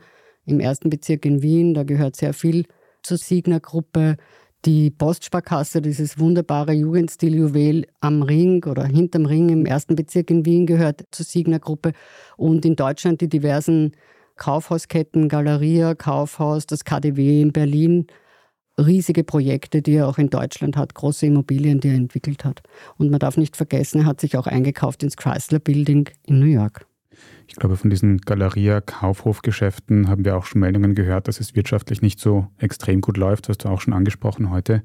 im 0.46 0.60
ersten 0.60 0.90
Bezirk 0.90 1.26
in 1.26 1.42
Wien. 1.42 1.74
Da 1.74 1.84
gehört 1.84 2.18
sehr 2.18 2.34
viel 2.34 2.66
zur 3.02 3.18
Signer-Gruppe. 3.18 4.18
Die 4.66 4.92
Postsparkasse, 4.92 5.82
dieses 5.82 6.20
wunderbare 6.20 6.74
Jugendstiljuwel 6.74 7.88
am 8.00 8.22
Ring 8.22 8.64
oder 8.66 8.86
hinterm 8.86 9.26
Ring 9.26 9.50
im 9.50 9.66
ersten 9.66 9.96
Bezirk 9.96 10.30
in 10.30 10.46
Wien 10.46 10.68
gehört 10.68 11.04
zur 11.10 11.26
Signer-Gruppe. 11.26 11.94
Und 12.38 12.64
in 12.64 12.76
Deutschland 12.76 13.22
die 13.22 13.30
diversen 13.30 13.94
Kaufhausketten, 14.36 15.30
Galeria, 15.30 15.96
Kaufhaus, 15.96 16.68
das 16.68 16.86
KDW 16.86 17.42
in 17.42 17.54
Berlin, 17.54 18.06
riesige 18.78 19.24
Projekte, 19.24 19.82
die 19.82 19.96
er 19.96 20.08
auch 20.08 20.20
in 20.20 20.30
Deutschland 20.30 20.78
hat, 20.78 20.94
große 20.94 21.26
Immobilien, 21.26 21.80
die 21.80 21.90
er 21.90 21.96
entwickelt 21.96 22.46
hat. 22.46 22.62
Und 22.98 23.10
man 23.10 23.20
darf 23.20 23.38
nicht 23.38 23.58
vergessen, 23.58 24.02
er 24.02 24.06
hat 24.06 24.22
sich 24.22 24.38
auch 24.38 24.46
eingekauft 24.46 25.02
ins 25.02 25.18
Chrysler 25.18 25.60
Building 25.60 26.08
in 26.28 26.40
New 26.40 26.46
York. 26.46 26.86
Ich 27.48 27.56
glaube, 27.56 27.76
von 27.76 27.90
diesen 27.90 28.20
Galeria-Kaufhofgeschäften 28.20 30.08
haben 30.08 30.24
wir 30.24 30.38
auch 30.38 30.46
schon 30.46 30.62
Meldungen 30.62 30.96
gehört, 30.96 31.28
dass 31.28 31.40
es 31.40 31.56
wirtschaftlich 31.56 32.02
nicht 32.02 32.20
so 32.20 32.48
extrem 32.58 33.02
gut 33.02 33.18
läuft, 33.18 33.50
hast 33.50 33.66
du 33.66 33.70
auch 33.70 33.82
schon 33.82 33.94
angesprochen 33.94 34.52
heute. 34.52 34.84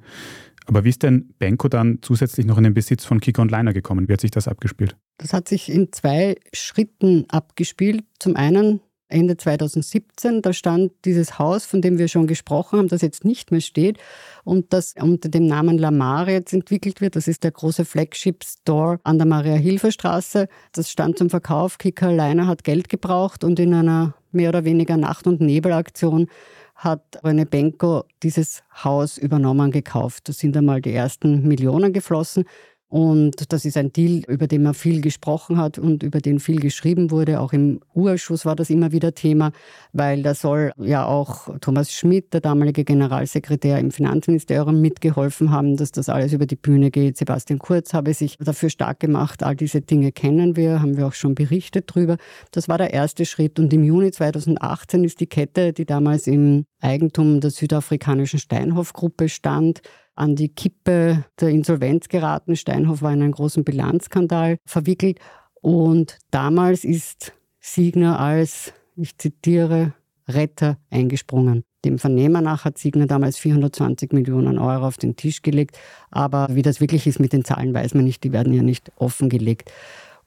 Aber 0.67 0.83
wie 0.83 0.89
ist 0.89 1.03
denn 1.05 1.33
Benko 1.39 1.69
dann 1.69 2.01
zusätzlich 2.03 2.45
noch 2.45 2.59
in 2.59 2.65
den 2.65 2.75
Besitz 2.75 3.05
von 3.05 3.21
Kika 3.21 3.41
und 3.41 3.53
Leiner 3.53 3.73
gekommen? 3.73 4.09
Wie 4.09 4.13
hat 4.13 4.21
sich 4.21 4.33
das 4.33 4.49
abgespielt? 4.49 4.97
Das 5.19 5.33
hat 5.33 5.49
sich 5.49 5.71
in 5.71 5.93
zwei 5.93 6.37
Schritten 6.53 7.25
abgespielt. 7.29 8.05
Zum 8.19 8.35
einen 8.35 8.81
Ende 9.09 9.37
2017, 9.37 10.43
da 10.43 10.53
stand 10.53 10.93
dieses 11.05 11.39
Haus, 11.39 11.65
von 11.65 11.81
dem 11.81 11.99
wir 11.99 12.09
schon 12.09 12.27
gesprochen 12.27 12.79
haben, 12.79 12.89
das 12.89 13.03
jetzt 13.03 13.25
nicht 13.25 13.53
mehr 13.53 13.61
steht 13.61 13.99
und 14.45 14.73
das 14.73 14.95
unter 15.01 15.29
dem 15.29 15.47
Namen 15.47 15.79
Lamar 15.79 16.29
jetzt 16.29 16.53
entwickelt 16.53 17.01
wird. 17.01 17.15
Das 17.15 17.29
ist 17.29 17.45
der 17.45 17.53
große 17.53 17.85
Flagship 17.85 18.45
Store 18.45 18.99
an 19.05 19.19
der 19.19 19.27
Maria-Hilfer-Straße. 19.27 20.49
Das 20.73 20.91
stand 20.91 21.19
zum 21.19 21.31
Verkauf. 21.31 21.79
Kika 21.79 22.11
Leiner 22.11 22.49
hat 22.49 22.65
Geld 22.65 22.89
gebraucht 22.89 23.45
und 23.45 23.61
in 23.61 23.75
einer 23.75 24.15
mehr 24.33 24.49
oder 24.49 24.65
weniger 24.65 24.97
Nacht- 24.97 25.27
und 25.27 25.41
Nebelaktion 25.41 26.29
hat 26.75 27.25
René 27.25 27.47
Benko 27.47 28.05
dieses 28.23 28.63
Haus 28.85 29.19
übernommen, 29.19 29.71
gekauft. 29.71 30.29
Da 30.29 30.33
sind 30.33 30.57
einmal 30.57 30.83
die 30.83 30.93
ersten 30.93 31.47
Millionen 31.49 31.93
geflossen. 31.93 32.45
Und 32.89 33.53
das 33.53 33.65
ist 33.65 33.77
ein 33.77 33.93
Deal, 33.93 34.23
über 34.29 34.47
den 34.47 34.63
man 34.63 34.73
viel 34.73 35.01
gesprochen 35.01 35.59
hat 35.59 35.77
und 35.77 36.05
über 36.05 36.21
den 36.21 36.39
viel 36.39 36.61
geschrieben 36.61 37.11
wurde. 37.11 37.41
Auch 37.41 37.53
im 37.53 37.81
Urschuss 37.95 38.45
war 38.45 38.55
das 38.55 38.71
immer 38.71 38.93
wieder 38.93 39.13
Thema, 39.13 39.51
weil 39.93 40.23
da 40.23 40.35
soll 40.35 40.71
ja 40.79 41.05
auch 41.05 41.49
Thomas 41.61 41.93
Schmidt, 41.93 42.33
der 42.33 42.41
damalige 42.41 42.85
Generalsekretär 42.85 43.81
im 43.81 43.91
Finanzministerium, 43.91 44.81
mitgeholfen 44.81 45.51
haben, 45.51 45.77
dass 45.77 45.91
das 45.91 46.09
alles 46.09 46.33
über 46.33 46.47
die 46.47 46.55
Bühne 46.55 46.93
geht. 46.93 47.17
Sebastian 47.17 47.59
Kurz 47.59 47.93
habe 47.93 48.15
sich 48.15 48.37
dafür 48.39 48.71
stark 48.71 49.01
gemacht. 49.01 49.43
All 49.43 49.57
diese 49.57 49.81
Dinge 49.81 50.13
kennen 50.13 50.55
wir, 50.55 50.81
haben 50.81 50.97
wir 50.97 51.09
auch 51.09 51.15
schon 51.15 51.35
berichtet 51.35 51.93
drüber. 51.93 52.19
Das 52.53 52.69
war 52.69 52.79
der 52.79 52.95
erste 52.95 53.27
Schritt. 53.27 53.59
Und 53.59 53.73
im 53.73 53.83
Juni 53.83 54.13
2018 54.13 55.03
ist 55.03 55.19
die 55.19 55.27
Kette, 55.27 55.73
die 55.73 55.87
damals 55.87 56.29
im 56.29 56.67
Eigentum 56.81 57.41
der 57.41 57.51
südafrikanischen 57.51 58.39
Steinhoff-Gruppe 58.39 59.29
stand, 59.29 59.81
an 60.17 60.35
die 60.35 60.49
Kippe 60.49 61.25
der 61.41 61.49
Insolvenz 61.51 62.09
geraten. 62.09 62.57
Steinhoff 62.57 63.03
war 63.03 63.13
in 63.13 63.23
einen 63.23 63.33
großen 63.33 63.65
Bilanzskandal 63.65 64.59
verwickelt. 64.67 65.21
Und 65.61 66.19
damals 66.31 66.85
ist 66.85 67.33
Signer 67.61 68.19
als, 68.19 68.73
ich 68.97 69.17
zitiere, 69.19 69.95
Retter 70.29 70.79
eingesprungen. 70.91 71.63
Dem 71.85 71.99
Vernehmen 71.99 72.43
nach 72.43 72.65
hat 72.65 72.79
Signer 72.79 73.07
damals 73.07 73.39
420 73.39 74.13
Millionen 74.13 74.59
Euro 74.59 74.87
auf 74.87 74.97
den 74.97 75.15
Tisch 75.15 75.43
gelegt. 75.43 75.79
Aber 76.11 76.49
wie 76.51 76.63
das 76.63 76.81
wirklich 76.81 77.07
ist 77.07 77.21
mit 77.21 77.33
den 77.33 77.45
Zahlen, 77.45 77.73
weiß 77.73 77.95
man 77.95 78.05
nicht. 78.05 78.25
Die 78.25 78.33
werden 78.33 78.53
ja 78.53 78.63
nicht 78.63 78.91
offengelegt. 78.97 79.71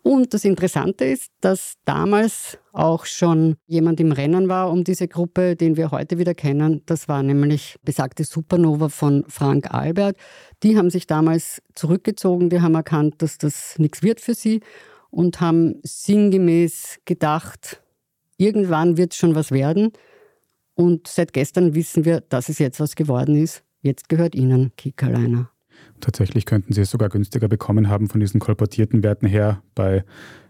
Und 0.02 0.34
das 0.34 0.46
Interessante 0.46 1.06
ist, 1.06 1.32
dass 1.42 1.74
damals 1.86 2.58
auch 2.72 3.06
schon 3.06 3.58
jemand 3.68 4.00
im 4.00 4.12
Rennen 4.12 4.48
war 4.48 4.72
um 4.72 4.84
diese 4.84 5.08
Gruppe, 5.08 5.56
den 5.56 5.76
wir 5.76 5.92
heute 5.92 6.18
wieder 6.18 6.34
kennen. 6.34 6.82
Das 6.86 7.08
war 7.08 7.22
nämlich 7.22 7.76
besagte 7.84 8.24
Supernova 8.24 8.90
von 8.90 9.26
Frank 9.28 9.74
Albert. 9.74 10.16
Die 10.64 10.78
haben 10.78 10.90
sich 10.90 11.06
damals 11.06 11.62
zurückgezogen, 11.76 12.50
die 12.50 12.62
haben 12.62 12.76
erkannt, 12.76 13.22
dass 13.22 13.38
das 13.38 13.78
nichts 13.78 14.02
wird 14.02 14.22
für 14.22 14.36
sie 14.36 14.62
und 15.10 15.42
haben 15.42 15.80
sinngemäß 15.84 17.00
gedacht, 17.06 17.82
irgendwann 18.38 18.98
wird 18.98 19.14
schon 19.14 19.36
was 19.36 19.52
werden. 19.52 19.92
Und 20.76 21.08
seit 21.08 21.34
gestern 21.34 21.76
wissen 21.76 22.06
wir, 22.06 22.22
dass 22.22 22.48
es 22.48 22.58
jetzt 22.60 22.80
was 22.80 22.96
geworden 22.96 23.36
ist. 23.36 23.64
Jetzt 23.82 24.08
gehört 24.08 24.34
Ihnen 24.34 24.72
Kickerliner. 24.78 25.52
Tatsächlich 26.00 26.46
könnten 26.46 26.74
sie 26.74 26.82
es 26.82 26.92
sogar 26.92 27.10
günstiger 27.10 27.48
bekommen 27.48 27.90
haben 27.90 28.08
von 28.08 28.20
diesen 28.20 28.40
kolportierten 28.40 29.04
Werten 29.04 29.28
her. 29.28 29.62
Bei 29.76 30.04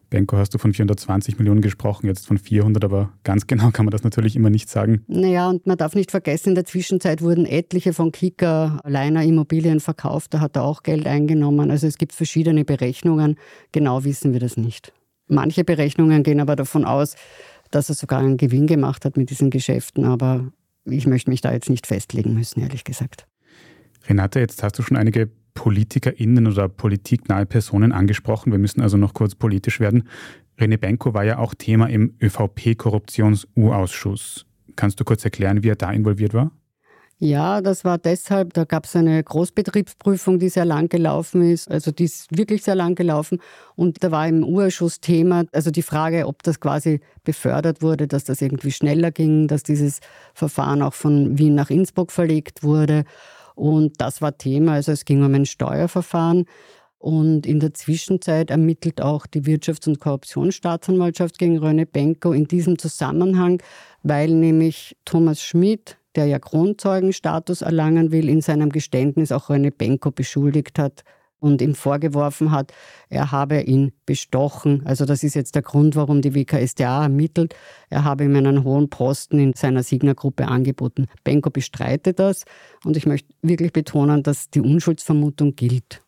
Benko 0.09 0.37
hast 0.37 0.53
du 0.53 0.57
von 0.57 0.73
420 0.73 1.37
Millionen 1.37 1.61
gesprochen, 1.61 2.07
jetzt 2.07 2.27
von 2.27 2.37
400, 2.37 2.83
aber 2.83 3.13
ganz 3.23 3.47
genau 3.47 3.69
kann 3.71 3.85
man 3.85 3.91
das 3.91 4.03
natürlich 4.03 4.35
immer 4.35 4.49
nicht 4.49 4.69
sagen. 4.69 5.03
Naja, 5.07 5.49
und 5.49 5.67
man 5.67 5.77
darf 5.77 5.95
nicht 5.95 6.11
vergessen, 6.11 6.49
in 6.49 6.55
der 6.55 6.65
Zwischenzeit 6.65 7.21
wurden 7.21 7.45
etliche 7.45 7.93
von 7.93 8.11
Kika 8.11 8.81
Leiner 8.85 9.23
Immobilien 9.23 9.79
verkauft, 9.79 10.33
da 10.33 10.39
hat 10.39 10.55
er 10.55 10.63
auch 10.63 10.83
Geld 10.83 11.05
eingenommen. 11.05 11.69
Also 11.69 11.87
es 11.87 11.97
gibt 11.97 12.13
verschiedene 12.13 12.65
Berechnungen, 12.65 13.35
genau 13.71 14.03
wissen 14.03 14.33
wir 14.33 14.39
das 14.39 14.57
nicht. 14.57 14.93
Manche 15.27 15.63
Berechnungen 15.63 16.23
gehen 16.23 16.39
aber 16.39 16.55
davon 16.55 16.85
aus, 16.85 17.15
dass 17.69 17.89
er 17.89 17.95
sogar 17.95 18.19
einen 18.19 18.37
Gewinn 18.37 18.65
gemacht 18.65 19.05
hat 19.05 19.15
mit 19.15 19.29
diesen 19.29 19.51
Geschäften, 19.51 20.05
aber 20.05 20.51
ich 20.85 21.05
möchte 21.05 21.29
mich 21.29 21.41
da 21.41 21.53
jetzt 21.53 21.69
nicht 21.69 21.85
festlegen 21.85 22.33
müssen, 22.33 22.61
ehrlich 22.61 22.83
gesagt. 22.83 23.27
Renate, 24.09 24.39
jetzt 24.39 24.63
hast 24.63 24.79
du 24.79 24.81
schon 24.81 24.97
einige 24.97 25.29
PolitikerInnen 25.53 26.47
oder 26.47 26.67
politiknahe 26.67 27.45
Personen 27.45 27.91
angesprochen. 27.91 28.51
Wir 28.51 28.57
müssen 28.59 28.81
also 28.81 28.97
noch 28.97 29.13
kurz 29.13 29.35
politisch 29.35 29.79
werden. 29.79 30.09
René 30.57 30.77
Benko 30.77 31.13
war 31.13 31.23
ja 31.23 31.37
auch 31.37 31.53
Thema 31.53 31.87
im 31.87 32.15
ÖVP-Korruptions-U-Ausschuss. 32.21 34.47
Kannst 34.75 34.99
du 34.99 35.03
kurz 35.03 35.23
erklären, 35.23 35.61
wie 35.63 35.69
er 35.69 35.75
da 35.75 35.91
involviert 35.91 36.33
war? 36.33 36.49
Ja, 37.21 37.59
das 37.59 37.83
war 37.83 37.97
deshalb, 37.97 38.53
da 38.53 38.63
gab 38.63 38.85
es 38.85 38.95
eine 38.95 39.21
Großbetriebsprüfung, 39.21 40.39
die 40.39 40.47
sehr 40.47 40.63
lang 40.63 40.87
gelaufen 40.87 41.41
ist. 41.41 41.69
Also 41.69 41.91
die 41.91 42.05
ist 42.05 42.37
wirklich 42.37 42.63
sehr 42.63 42.75
lang 42.75 42.95
gelaufen. 42.95 43.39
Und 43.75 44.01
da 44.01 44.11
war 44.11 44.25
im 44.25 44.45
Urschuss 44.45 45.01
Thema, 45.01 45.43
also 45.51 45.69
die 45.69 45.81
Frage, 45.81 46.27
ob 46.27 46.43
das 46.43 46.61
quasi 46.61 47.01
befördert 47.25 47.81
wurde, 47.81 48.07
dass 48.07 48.23
das 48.23 48.41
irgendwie 48.41 48.71
schneller 48.71 49.11
ging, 49.11 49.49
dass 49.49 49.63
dieses 49.63 49.99
Verfahren 50.33 50.81
auch 50.81 50.93
von 50.93 51.37
Wien 51.37 51.55
nach 51.55 51.69
Innsbruck 51.69 52.13
verlegt 52.13 52.63
wurde. 52.63 53.03
Und 53.59 53.99
das 53.99 54.21
war 54.21 54.37
Thema. 54.37 54.73
Also 54.73 54.93
es 54.93 55.03
ging 55.03 55.21
um 55.21 55.35
ein 55.35 55.45
Steuerverfahren. 55.45 56.45
Und 56.97 57.45
in 57.45 57.59
der 57.59 57.73
Zwischenzeit 57.73 58.51
ermittelt 58.51 59.01
auch 59.01 59.25
die 59.25 59.41
Wirtschafts- 59.41 59.87
und 59.87 59.99
Korruptionsstaatsanwaltschaft 59.99 61.37
gegen 61.37 61.57
Röne 61.57 61.85
Benko 61.85 62.31
in 62.31 62.47
diesem 62.47 62.77
Zusammenhang, 62.77 63.61
weil 64.01 64.29
nämlich 64.29 64.95
Thomas 65.05 65.41
Schmidt, 65.41 65.97
der 66.15 66.25
ja 66.25 66.39
Kronzeugenstatus 66.39 67.61
erlangen 67.61 68.11
will, 68.11 68.29
in 68.29 68.41
seinem 68.41 68.69
Geständnis 68.69 69.31
auch 69.31 69.49
Röne 69.49 69.71
Benko 69.71 70.11
beschuldigt 70.11 70.79
hat, 70.79 71.03
und 71.39 71.61
ihm 71.61 71.75
vorgeworfen 71.75 72.51
hat, 72.51 72.73
er 73.09 73.31
habe 73.31 73.61
ihn 73.61 73.91
bestochen. 74.05 74.85
Also 74.85 75.05
das 75.05 75.23
ist 75.23 75.35
jetzt 75.35 75.55
der 75.55 75.61
Grund, 75.61 75.95
warum 75.95 76.21
die 76.21 76.35
WKSDA 76.35 77.03
ermittelt. 77.03 77.55
Er 77.89 78.03
habe 78.03 78.25
ihm 78.25 78.35
einen 78.35 78.63
hohen 78.63 78.89
Posten 78.89 79.39
in 79.39 79.53
seiner 79.53 79.83
Signer-Gruppe 79.83 80.47
angeboten. 80.47 81.07
Benko 81.23 81.49
bestreitet 81.49 82.19
das 82.19 82.45
und 82.83 82.97
ich 82.97 83.05
möchte 83.05 83.33
wirklich 83.41 83.73
betonen, 83.73 84.23
dass 84.23 84.49
die 84.49 84.61
Unschuldsvermutung 84.61 85.55
gilt. 85.55 86.01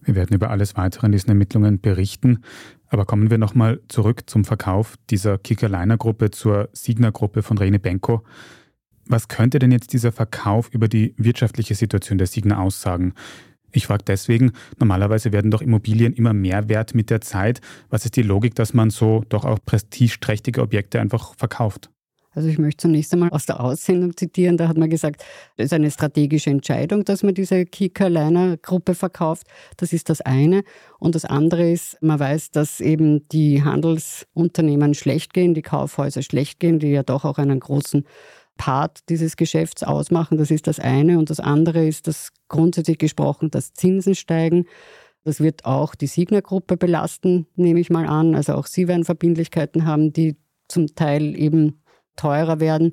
Wir 0.00 0.14
werden 0.14 0.34
über 0.34 0.50
alles 0.50 0.76
weitere 0.76 1.06
in 1.06 1.12
diesen 1.12 1.28
Ermittlungen 1.28 1.80
berichten. 1.80 2.42
Aber 2.88 3.04
kommen 3.04 3.30
wir 3.30 3.38
nochmal 3.38 3.80
zurück 3.88 4.22
zum 4.30 4.44
Verkauf 4.44 4.94
dieser 5.10 5.36
Kickerliner-Gruppe 5.36 6.30
zur 6.30 6.70
Signer-Gruppe 6.72 7.42
von 7.42 7.58
Rene 7.58 7.78
Benko. 7.78 8.22
Was 9.06 9.28
könnte 9.28 9.58
denn 9.58 9.72
jetzt 9.72 9.92
dieser 9.92 10.12
Verkauf 10.12 10.68
über 10.72 10.88
die 10.88 11.14
wirtschaftliche 11.16 11.74
Situation 11.74 12.18
der 12.18 12.26
Signer 12.26 12.60
aussagen? 12.60 13.14
Ich 13.72 13.86
frage 13.86 14.04
deswegen, 14.06 14.52
normalerweise 14.78 15.32
werden 15.32 15.50
doch 15.50 15.62
Immobilien 15.62 16.12
immer 16.12 16.32
mehr 16.32 16.68
wert 16.68 16.94
mit 16.94 17.10
der 17.10 17.20
Zeit. 17.20 17.60
Was 17.90 18.04
ist 18.04 18.16
die 18.16 18.22
Logik, 18.22 18.54
dass 18.54 18.74
man 18.74 18.90
so 18.90 19.24
doch 19.28 19.44
auch 19.44 19.58
prestigeträchtige 19.64 20.62
Objekte 20.62 21.00
einfach 21.00 21.34
verkauft? 21.36 21.90
Also 22.38 22.50
ich 22.50 22.58
möchte 22.58 22.82
zunächst 22.82 23.12
einmal 23.12 23.30
aus 23.30 23.46
der 23.46 23.58
Aussendung 23.58 24.16
zitieren, 24.16 24.56
da 24.56 24.68
hat 24.68 24.76
man 24.76 24.88
gesagt, 24.88 25.24
das 25.56 25.66
ist 25.66 25.72
eine 25.72 25.90
strategische 25.90 26.50
Entscheidung, 26.50 27.04
dass 27.04 27.24
man 27.24 27.34
diese 27.34 27.64
Kika-Liner-Gruppe 27.64 28.94
verkauft. 28.94 29.48
Das 29.76 29.92
ist 29.92 30.08
das 30.08 30.20
eine. 30.20 30.62
Und 31.00 31.16
das 31.16 31.24
andere 31.24 31.68
ist, 31.68 32.00
man 32.00 32.20
weiß, 32.20 32.52
dass 32.52 32.80
eben 32.80 33.26
die 33.30 33.64
Handelsunternehmen 33.64 34.94
schlecht 34.94 35.34
gehen, 35.34 35.52
die 35.52 35.62
Kaufhäuser 35.62 36.22
schlecht 36.22 36.60
gehen, 36.60 36.78
die 36.78 36.90
ja 36.90 37.02
doch 37.02 37.24
auch 37.24 37.38
einen 37.38 37.58
großen 37.58 38.04
Part 38.58 39.08
dieses 39.08 39.36
Geschäfts 39.36 39.82
ausmachen. 39.82 40.36
Das 40.36 40.50
ist 40.50 40.66
das 40.66 40.78
eine. 40.78 41.18
Und 41.18 41.30
das 41.30 41.40
andere 41.40 41.86
ist, 41.86 42.06
dass 42.06 42.32
grundsätzlich 42.48 42.98
gesprochen, 42.98 43.50
dass 43.50 43.72
Zinsen 43.72 44.14
steigen. 44.14 44.66
Das 45.24 45.40
wird 45.40 45.64
auch 45.64 45.94
die 45.94 46.06
Signer-Gruppe 46.06 46.76
belasten, 46.76 47.46
nehme 47.56 47.80
ich 47.80 47.88
mal 47.88 48.06
an. 48.06 48.34
Also 48.34 48.54
auch 48.54 48.66
sie 48.66 48.88
werden 48.88 49.04
Verbindlichkeiten 49.04 49.86
haben, 49.86 50.12
die 50.12 50.36
zum 50.68 50.94
Teil 50.94 51.34
eben 51.36 51.82
teurer 52.16 52.60
werden. 52.60 52.92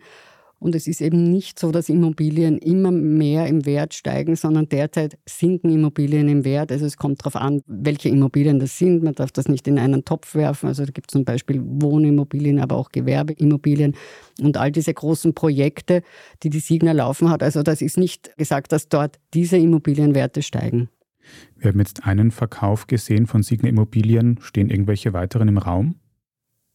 Und 0.59 0.73
es 0.73 0.87
ist 0.87 1.01
eben 1.01 1.31
nicht 1.31 1.59
so, 1.59 1.71
dass 1.71 1.89
Immobilien 1.89 2.57
immer 2.57 2.91
mehr 2.91 3.47
im 3.47 3.65
Wert 3.65 3.93
steigen, 3.93 4.35
sondern 4.35 4.69
derzeit 4.69 5.17
sinken 5.25 5.69
Immobilien 5.69 6.29
im 6.29 6.45
Wert. 6.45 6.71
Also 6.71 6.85
es 6.85 6.97
kommt 6.97 7.21
darauf 7.21 7.35
an, 7.35 7.61
welche 7.67 8.09
Immobilien 8.09 8.59
das 8.59 8.77
sind. 8.77 9.03
Man 9.03 9.13
darf 9.13 9.31
das 9.31 9.47
nicht 9.47 9.67
in 9.67 9.77
einen 9.77 10.05
Topf 10.05 10.33
werfen. 10.33 10.67
Also 10.67 10.85
da 10.85 10.91
gibt 10.91 11.11
es 11.11 11.13
zum 11.13 11.25
Beispiel 11.25 11.61
Wohnimmobilien, 11.63 12.59
aber 12.59 12.77
auch 12.77 12.89
Gewerbeimmobilien 12.89 13.95
und 14.41 14.57
all 14.57 14.71
diese 14.71 14.93
großen 14.93 15.33
Projekte, 15.33 16.03
die 16.43 16.49
die 16.49 16.59
Signer 16.59 16.93
laufen 16.93 17.29
hat. 17.29 17.43
Also 17.43 17.61
das 17.61 17.81
ist 17.81 17.97
nicht 17.97 18.35
gesagt, 18.37 18.71
dass 18.71 18.87
dort 18.87 19.19
diese 19.33 19.57
Immobilienwerte 19.57 20.41
steigen. 20.41 20.89
Wir 21.57 21.71
haben 21.71 21.79
jetzt 21.79 22.05
einen 22.05 22.31
Verkauf 22.31 22.87
gesehen 22.87 23.27
von 23.27 23.43
Signer 23.43 23.69
Immobilien. 23.69 24.39
Stehen 24.41 24.69
irgendwelche 24.69 25.13
weiteren 25.13 25.47
im 25.47 25.57
Raum? 25.57 25.95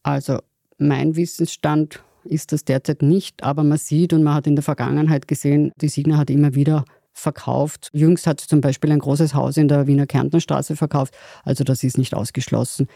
Also 0.03 0.39
mein 0.77 1.15
Wissensstand 1.15 2.03
ist 2.23 2.51
das 2.51 2.65
derzeit 2.65 3.01
nicht, 3.01 3.43
aber 3.43 3.63
man 3.63 3.77
sieht 3.77 4.13
und 4.13 4.23
man 4.23 4.33
hat 4.33 4.47
in 4.47 4.55
der 4.55 4.63
Vergangenheit 4.63 5.27
gesehen, 5.27 5.71
die 5.81 5.89
Signa 5.89 6.17
hat 6.17 6.29
immer 6.29 6.55
wieder 6.55 6.85
verkauft. 7.13 7.89
Jüngst 7.93 8.27
hat 8.27 8.41
sie 8.41 8.47
zum 8.47 8.61
Beispiel 8.61 8.91
ein 8.91 8.99
großes 8.99 9.33
Haus 9.33 9.57
in 9.57 9.67
der 9.67 9.87
Wiener 9.87 10.07
Kärntnerstraße 10.07 10.75
verkauft, 10.75 11.15
also 11.43 11.63
das 11.63 11.83
ist 11.83 11.97
nicht 11.97 12.13
ausgeschlossen. 12.13 12.87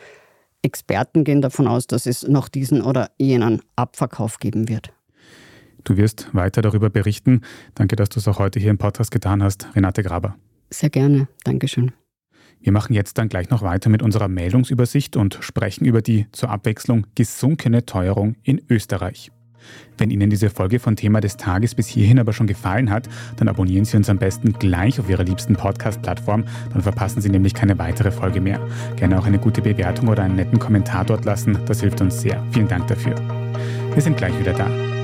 Experten 0.62 1.24
gehen 1.24 1.42
davon 1.42 1.68
aus, 1.68 1.86
dass 1.86 2.06
es 2.06 2.28
noch 2.28 2.50
diesen 2.50 2.82
oder 2.82 3.12
jenen 3.18 3.62
Abverkauf 3.76 4.40
geben 4.40 4.68
wird. 4.68 4.92
Du 5.84 5.98
wirst 5.98 6.34
weiter 6.34 6.64
darüber 6.64 6.90
berichten. 6.90 7.42
Danke, 7.76 7.96
dass 7.96 8.10
du 8.10 8.20
es 8.20 8.28
auch 8.28 8.40
heute 8.40 8.60
hier 8.60 8.72
im 8.72 8.80
Podcast 8.80 9.12
getan 9.12 9.44
hast, 9.44 9.68
Renate 9.76 10.02
Graber. 10.02 10.36
Sehr 10.72 10.90
gerne. 10.90 11.28
Dankeschön. 11.44 11.92
Wir 12.66 12.72
machen 12.72 12.96
jetzt 12.96 13.20
dann 13.20 13.30
gleich 13.30 13.52
noch 13.52 13.62
weiter 13.62 13.92
mit 13.92 14.02
unserer 14.02 14.28
Meldungsübersicht 14.28 15.18
und 15.18 15.38
sprechen 15.42 15.86
über 15.86 16.02
die 16.02 16.26
zur 16.32 16.50
Abwechslung 16.50 17.06
gesunkene 17.14 17.86
Teuerung 17.86 18.38
in 18.42 18.60
Österreich. 18.72 19.32
Wenn 20.00 20.10
Ihnen 20.10 20.32
diese 20.32 20.50
Folge 20.50 20.80
von 20.80 20.96
Thema 20.96 21.22
des 21.22 21.38
Tages 21.38 21.76
bis 21.76 21.88
hierhin 21.88 22.18
aber 22.18 22.34
schon 22.34 22.48
gefallen 22.48 22.90
hat, 22.90 23.08
dann 23.38 23.50
abonnieren 23.50 23.86
Sie 23.86 23.98
uns 23.98 24.10
am 24.10 24.18
besten 24.18 24.54
gleich 24.54 25.00
auf 25.00 25.08
Ihrer 25.08 25.24
liebsten 25.24 25.56
Podcast-Plattform, 25.56 26.46
dann 26.74 26.82
verpassen 26.82 27.22
Sie 27.22 27.30
nämlich 27.30 27.54
keine 27.54 27.78
weitere 27.78 28.12
Folge 28.12 28.42
mehr. 28.42 28.60
Gerne 28.96 29.20
auch 29.20 29.28
eine 29.28 29.38
gute 29.38 29.62
Bewertung 29.62 30.08
oder 30.08 30.24
einen 30.24 30.36
netten 30.36 30.58
Kommentar 30.58 31.06
dort 31.06 31.24
lassen, 31.24 31.60
das 31.68 31.82
hilft 31.82 32.02
uns 32.02 32.20
sehr. 32.20 32.44
Vielen 32.50 32.68
Dank 32.68 32.88
dafür. 32.88 33.16
Wir 33.94 34.02
sind 34.02 34.18
gleich 34.18 34.38
wieder 34.40 34.54
da. 34.54 34.95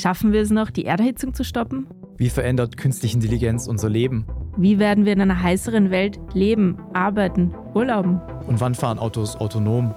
Schaffen 0.00 0.32
wir 0.32 0.40
es 0.40 0.48
noch, 0.48 0.70
die 0.70 0.86
Erderhitzung 0.86 1.34
zu 1.34 1.44
stoppen? 1.44 1.86
Wie 2.16 2.30
verändert 2.30 2.78
künstliche 2.78 3.16
Intelligenz 3.16 3.66
unser 3.66 3.90
Leben? 3.90 4.24
Wie 4.56 4.78
werden 4.78 5.04
wir 5.04 5.12
in 5.12 5.20
einer 5.20 5.42
heißeren 5.42 5.90
Welt 5.90 6.18
leben, 6.32 6.78
arbeiten, 6.94 7.52
urlauben? 7.74 8.18
Und 8.46 8.60
wann 8.60 8.74
fahren 8.74 8.98
Autos 8.98 9.36
autonom? 9.36 9.94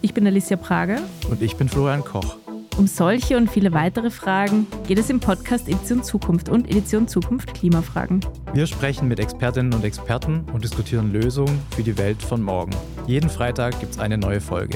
Ich 0.00 0.14
bin 0.14 0.26
Alicia 0.26 0.56
Prager. 0.56 0.96
Und 1.28 1.42
ich 1.42 1.56
bin 1.56 1.68
Florian 1.68 2.02
Koch. 2.02 2.36
Um 2.78 2.86
solche 2.86 3.36
und 3.36 3.50
viele 3.50 3.74
weitere 3.74 4.08
Fragen 4.08 4.66
geht 4.88 4.98
es 4.98 5.10
im 5.10 5.20
Podcast 5.20 5.68
Edition 5.68 6.02
Zukunft 6.02 6.48
und 6.48 6.70
Edition 6.70 7.06
Zukunft 7.06 7.52
Klimafragen. 7.52 8.20
Wir 8.54 8.66
sprechen 8.66 9.08
mit 9.08 9.20
Expertinnen 9.20 9.74
und 9.74 9.84
Experten 9.84 10.46
und 10.54 10.64
diskutieren 10.64 11.12
Lösungen 11.12 11.60
für 11.76 11.82
die 11.82 11.98
Welt 11.98 12.22
von 12.22 12.42
morgen. 12.42 12.72
Jeden 13.06 13.28
Freitag 13.28 13.78
gibt 13.78 13.92
es 13.92 13.98
eine 13.98 14.16
neue 14.16 14.40
Folge. 14.40 14.74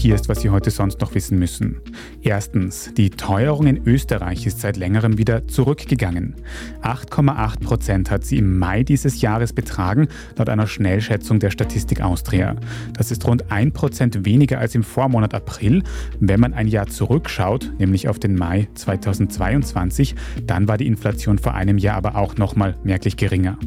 Hier 0.00 0.14
ist, 0.14 0.28
was 0.28 0.40
Sie 0.40 0.50
heute 0.50 0.70
sonst 0.70 1.00
noch 1.00 1.14
wissen 1.14 1.38
müssen. 1.38 1.80
Erstens, 2.22 2.92
die 2.96 3.10
Teuerung 3.10 3.66
in 3.66 3.86
Österreich 3.86 4.46
ist 4.46 4.60
seit 4.60 4.76
längerem 4.76 5.18
wieder 5.18 5.46
zurückgegangen. 5.46 6.36
8,8 6.82 7.60
Prozent 7.60 8.10
hat 8.10 8.24
sie 8.24 8.38
im 8.38 8.58
Mai 8.58 8.82
dieses 8.82 9.20
Jahres 9.20 9.52
betragen, 9.52 10.08
laut 10.36 10.48
einer 10.48 10.66
Schnellschätzung 10.66 11.38
der 11.38 11.50
Statistik 11.50 12.00
Austria. 12.00 12.56
Das 12.94 13.10
ist 13.10 13.26
rund 13.26 13.52
1 13.52 13.74
Prozent 13.74 14.24
weniger 14.24 14.58
als 14.58 14.74
im 14.74 14.82
Vormonat 14.82 15.34
April. 15.34 15.82
Wenn 16.18 16.40
man 16.40 16.54
ein 16.54 16.68
Jahr 16.68 16.86
zurückschaut, 16.86 17.72
nämlich 17.78 18.08
auf 18.08 18.18
den 18.18 18.36
Mai 18.36 18.68
2022, 18.74 20.14
dann 20.46 20.66
war 20.66 20.78
die 20.78 20.86
Inflation 20.86 21.38
vor 21.38 21.54
einem 21.54 21.76
Jahr 21.76 21.96
aber 21.96 22.16
auch 22.16 22.36
nochmal 22.36 22.76
merklich 22.84 23.16
geringer. 23.16 23.58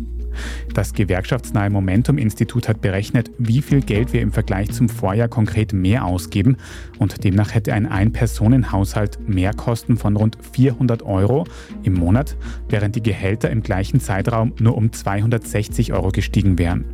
Das 0.74 0.94
gewerkschaftsnahe 0.94 1.70
Momentum-Institut 1.70 2.68
hat 2.68 2.82
berechnet, 2.82 3.32
wie 3.38 3.62
viel 3.62 3.82
Geld 3.82 4.14
wir 4.14 4.22
im 4.22 4.32
Vergleich 4.32 4.72
zum 4.72 4.90
Vorjahr 4.90 5.28
konkret 5.28 5.74
mehr 5.74 6.06
ausgeben 6.06 6.58
und 7.00 7.24
demnach 7.24 7.54
hätte 7.54 7.74
ein 7.74 7.86
Ein-Personen-Haushalt 7.86 9.20
Mehrkosten 9.28 9.98
von 9.98 10.16
rund 10.16 10.38
400 10.54 11.04
Euro 11.04 11.46
im 11.84 11.94
Monat, 11.94 12.38
während 12.70 12.96
die 12.96 13.04
Gehälter 13.04 13.50
im 13.50 13.64
gleichen 13.64 14.00
Zeitraum 14.00 14.54
nur 14.60 14.76
um 14.76 14.92
260 14.92 15.94
Euro 15.94 16.10
gestiegen 16.10 16.58
wären. 16.58 16.86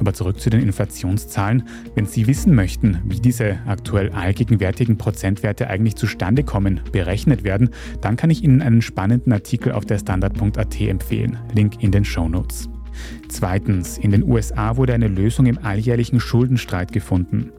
Aber 0.00 0.12
zurück 0.12 0.40
zu 0.40 0.50
den 0.50 0.60
Inflationszahlen. 0.60 1.64
Wenn 1.94 2.06
Sie 2.06 2.26
wissen 2.26 2.54
möchten, 2.54 2.98
wie 3.04 3.20
diese 3.20 3.58
aktuell 3.66 4.10
allgegenwärtigen 4.10 4.98
Prozentwerte 4.98 5.68
eigentlich 5.68 5.96
zustande 5.96 6.42
kommen, 6.42 6.80
berechnet 6.92 7.44
werden, 7.44 7.70
dann 8.00 8.16
kann 8.16 8.30
ich 8.30 8.42
Ihnen 8.42 8.62
einen 8.62 8.82
spannenden 8.82 9.32
Artikel 9.32 9.72
auf 9.72 9.84
der 9.84 9.98
Standard.at 9.98 10.80
empfehlen. 10.80 11.38
Link 11.54 11.82
in 11.82 11.92
den 11.92 12.04
Show 12.04 12.28
Notes. 12.28 12.68
Zweitens, 13.28 13.98
in 13.98 14.10
den 14.10 14.22
USA 14.24 14.76
wurde 14.76 14.94
eine 14.94 15.08
Lösung 15.08 15.46
im 15.46 15.58
alljährlichen 15.58 16.20
Schuldenstreit 16.20 16.92
gefunden. 16.92 17.52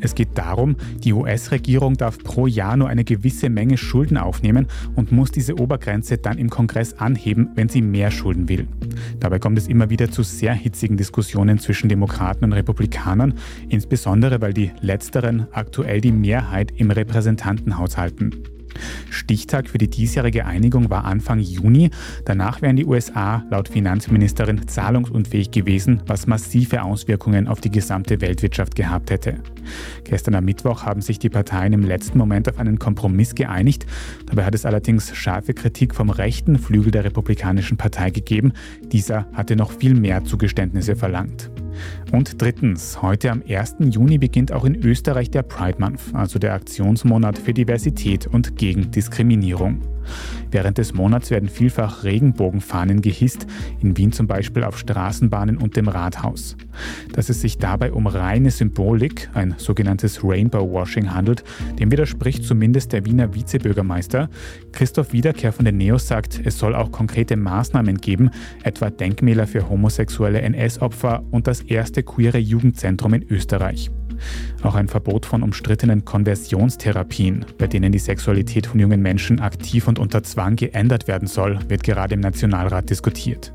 Es 0.00 0.14
geht 0.14 0.28
darum, 0.34 0.76
die 1.02 1.12
US-Regierung 1.12 1.96
darf 1.96 2.18
pro 2.18 2.46
Jahr 2.46 2.76
nur 2.76 2.88
eine 2.88 3.04
gewisse 3.04 3.48
Menge 3.48 3.76
Schulden 3.76 4.16
aufnehmen 4.16 4.66
und 4.94 5.12
muss 5.12 5.30
diese 5.30 5.58
Obergrenze 5.58 6.18
dann 6.18 6.38
im 6.38 6.50
Kongress 6.50 6.94
anheben, 6.94 7.50
wenn 7.54 7.68
sie 7.68 7.82
mehr 7.82 8.10
Schulden 8.10 8.48
will. 8.48 8.66
Dabei 9.20 9.38
kommt 9.38 9.58
es 9.58 9.68
immer 9.68 9.90
wieder 9.90 10.10
zu 10.10 10.22
sehr 10.22 10.54
hitzigen 10.54 10.96
Diskussionen 10.96 11.58
zwischen 11.58 11.88
Demokraten 11.88 12.44
und 12.44 12.52
Republikanern, 12.52 13.34
insbesondere 13.68 14.40
weil 14.40 14.52
die 14.52 14.70
letzteren 14.80 15.46
aktuell 15.52 16.00
die 16.00 16.12
Mehrheit 16.12 16.72
im 16.76 16.90
Repräsentantenhaus 16.90 17.96
halten. 17.96 18.55
Stichtag 19.10 19.68
für 19.68 19.78
die 19.78 19.88
diesjährige 19.88 20.46
Einigung 20.46 20.90
war 20.90 21.04
Anfang 21.04 21.40
Juni. 21.40 21.90
Danach 22.24 22.62
wären 22.62 22.76
die 22.76 22.86
USA 22.86 23.44
laut 23.50 23.68
Finanzministerin 23.68 24.68
zahlungsunfähig 24.68 25.50
gewesen, 25.50 26.02
was 26.06 26.26
massive 26.26 26.82
Auswirkungen 26.82 27.48
auf 27.48 27.60
die 27.60 27.70
gesamte 27.70 28.20
Weltwirtschaft 28.20 28.74
gehabt 28.74 29.10
hätte. 29.10 29.40
Gestern 30.04 30.34
am 30.34 30.44
Mittwoch 30.44 30.84
haben 30.84 31.00
sich 31.00 31.18
die 31.18 31.30
Parteien 31.30 31.72
im 31.72 31.82
letzten 31.82 32.18
Moment 32.18 32.48
auf 32.48 32.58
einen 32.58 32.78
Kompromiss 32.78 33.34
geeinigt. 33.34 33.86
Dabei 34.26 34.44
hat 34.44 34.54
es 34.54 34.66
allerdings 34.66 35.14
scharfe 35.16 35.54
Kritik 35.54 35.94
vom 35.94 36.10
rechten 36.10 36.58
Flügel 36.58 36.90
der 36.90 37.04
Republikanischen 37.04 37.76
Partei 37.76 38.10
gegeben. 38.10 38.52
Dieser 38.92 39.26
hatte 39.32 39.56
noch 39.56 39.72
viel 39.72 39.94
mehr 39.94 40.24
Zugeständnisse 40.24 40.96
verlangt. 40.96 41.50
Und 42.12 42.40
drittens, 42.40 43.02
heute 43.02 43.30
am 43.30 43.42
1. 43.48 43.76
Juni 43.80 44.18
beginnt 44.18 44.52
auch 44.52 44.64
in 44.64 44.74
Österreich 44.76 45.30
der 45.30 45.42
Pride 45.42 45.78
Month, 45.78 46.00
also 46.12 46.38
der 46.38 46.54
Aktionsmonat 46.54 47.38
für 47.38 47.52
Diversität 47.52 48.26
und 48.26 48.56
gegen 48.56 48.90
Diskriminierung. 48.90 49.95
Während 50.50 50.78
des 50.78 50.94
Monats 50.94 51.30
werden 51.30 51.48
vielfach 51.48 52.04
Regenbogenfahnen 52.04 53.02
gehisst, 53.02 53.46
in 53.80 53.96
Wien 53.96 54.12
zum 54.12 54.26
Beispiel 54.26 54.64
auf 54.64 54.78
Straßenbahnen 54.78 55.56
und 55.56 55.76
dem 55.76 55.88
Rathaus. 55.88 56.56
Dass 57.12 57.28
es 57.28 57.40
sich 57.40 57.58
dabei 57.58 57.92
um 57.92 58.06
reine 58.06 58.50
Symbolik, 58.50 59.28
ein 59.34 59.54
sogenanntes 59.58 60.22
Rainbow 60.22 60.70
Washing 60.70 61.12
handelt, 61.12 61.44
dem 61.78 61.90
widerspricht 61.90 62.44
zumindest 62.44 62.92
der 62.92 63.04
Wiener 63.04 63.34
Vizebürgermeister. 63.34 64.28
Christoph 64.72 65.12
Wiederkehr 65.12 65.52
von 65.52 65.64
den 65.64 65.78
Neos 65.78 66.06
sagt, 66.06 66.40
es 66.44 66.58
soll 66.58 66.74
auch 66.74 66.92
konkrete 66.92 67.36
Maßnahmen 67.36 67.98
geben, 67.98 68.30
etwa 68.62 68.90
Denkmäler 68.90 69.46
für 69.46 69.68
homosexuelle 69.68 70.40
NS-Opfer 70.40 71.24
und 71.30 71.46
das 71.46 71.60
erste 71.62 72.02
queere 72.02 72.38
Jugendzentrum 72.38 73.14
in 73.14 73.26
Österreich. 73.28 73.90
Auch 74.62 74.74
ein 74.74 74.88
Verbot 74.88 75.26
von 75.26 75.42
umstrittenen 75.42 76.04
Konversionstherapien, 76.04 77.44
bei 77.58 77.66
denen 77.66 77.92
die 77.92 77.98
Sexualität 77.98 78.66
von 78.66 78.80
jungen 78.80 79.02
Menschen 79.02 79.40
aktiv 79.40 79.88
und 79.88 79.98
unter 79.98 80.22
Zwang 80.22 80.56
geändert 80.56 81.08
werden 81.08 81.28
soll, 81.28 81.58
wird 81.68 81.82
gerade 81.82 82.14
im 82.14 82.20
Nationalrat 82.20 82.90
diskutiert. 82.90 83.52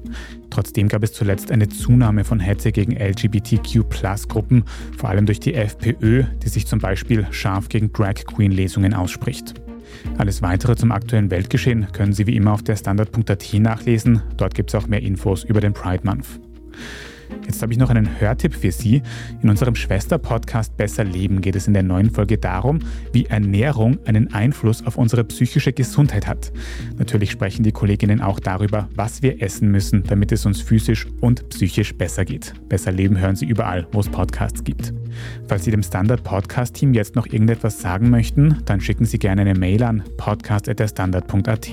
Trotzdem 0.50 0.88
gab 0.88 1.04
es 1.04 1.14
zuletzt 1.14 1.52
eine 1.52 1.70
Zunahme 1.70 2.24
von 2.24 2.40
Hetze 2.40 2.72
gegen 2.72 2.98
LGBTQ-Plus-Gruppen, 2.98 4.64
vor 4.98 5.10
allem 5.10 5.26
durch 5.26 5.40
die 5.40 5.54
FPÖ, 5.54 6.24
die 6.44 6.50
sich 6.50 6.68
zum 6.68 6.80
Beispiel 6.80 7.26
scharf 7.32 7.70
gegen 7.70 7.92
Drag 7.94 8.16
Queen-Lesungen 8.26 8.94
ausspricht. 8.94 9.54
Alles 10.18 10.42
weitere 10.42 10.76
zum 10.76 10.92
aktuellen 10.92 11.32
Weltgeschehen 11.32 11.88
können 11.92 12.14
Sie 12.14 12.28
wie 12.28 12.36
immer 12.36 12.54
auf 12.54 12.64
der 12.64 12.76
Standard.at 12.76 13.54
nachlesen. 13.54 14.22
Dort 14.38 14.54
gibt 14.54 14.74
es 14.74 14.76
auch 14.76 14.88
mehr 14.88 15.02
Infos 15.02 15.44
über 15.44 15.62
den 15.62 15.74
Pride 15.74 16.06
Month. 16.06 16.40
Jetzt 17.46 17.62
habe 17.62 17.74
ich 17.74 17.80
noch 17.80 17.90
einen 17.90 18.20
Hörtipp 18.20 18.54
für 18.54 18.72
Sie. 18.72 19.02
In 19.42 19.50
unserem 19.50 19.76
Schwester-Podcast 19.76 20.78
Besser 20.78 21.04
Leben 21.04 21.42
geht 21.42 21.56
es 21.56 21.68
in 21.68 21.74
der 21.74 21.84
neuen 21.84 22.10
Folge 22.10 22.38
darum, 22.38 22.80
wie 23.14 23.26
Ernährung 23.26 23.98
einen 24.06 24.34
Einfluss 24.34 24.86
auf 24.86 24.98
unsere 24.98 25.24
psychische 25.24 25.74
Gesundheit 25.74 26.28
hat. 26.28 26.52
Natürlich 26.98 27.32
sprechen 27.32 27.64
die 27.64 27.72
Kolleginnen 27.72 28.22
auch 28.22 28.40
darüber, 28.40 28.90
was 28.96 29.22
wir 29.22 29.42
essen 29.42 29.72
müssen, 29.72 30.04
damit 30.04 30.32
es 30.32 30.46
uns 30.46 30.62
physisch 30.62 31.08
und 31.20 31.50
psychisch 31.50 31.96
besser 31.96 32.26
geht. 32.26 32.54
Besser 32.70 32.92
Leben 32.92 33.18
hören 33.18 33.36
Sie 33.36 33.46
überall, 33.46 33.88
wo 33.92 34.00
es 34.00 34.10
Podcasts 34.10 34.64
gibt. 34.64 34.94
Falls 35.48 35.66
Sie 35.66 35.72
dem 35.72 35.84
Standard-Podcast-Team 35.84 36.94
jetzt 36.94 37.16
noch 37.16 37.28
irgendetwas 37.28 37.82
sagen 37.82 38.10
möchten, 38.10 38.58
dann 38.66 38.82
schicken 38.82 39.06
Sie 39.06 39.20
gerne 39.20 39.42
eine 39.42 39.56
Mail 39.56 39.84
an 39.84 40.04
podcast.derstandard.at. 40.18 41.70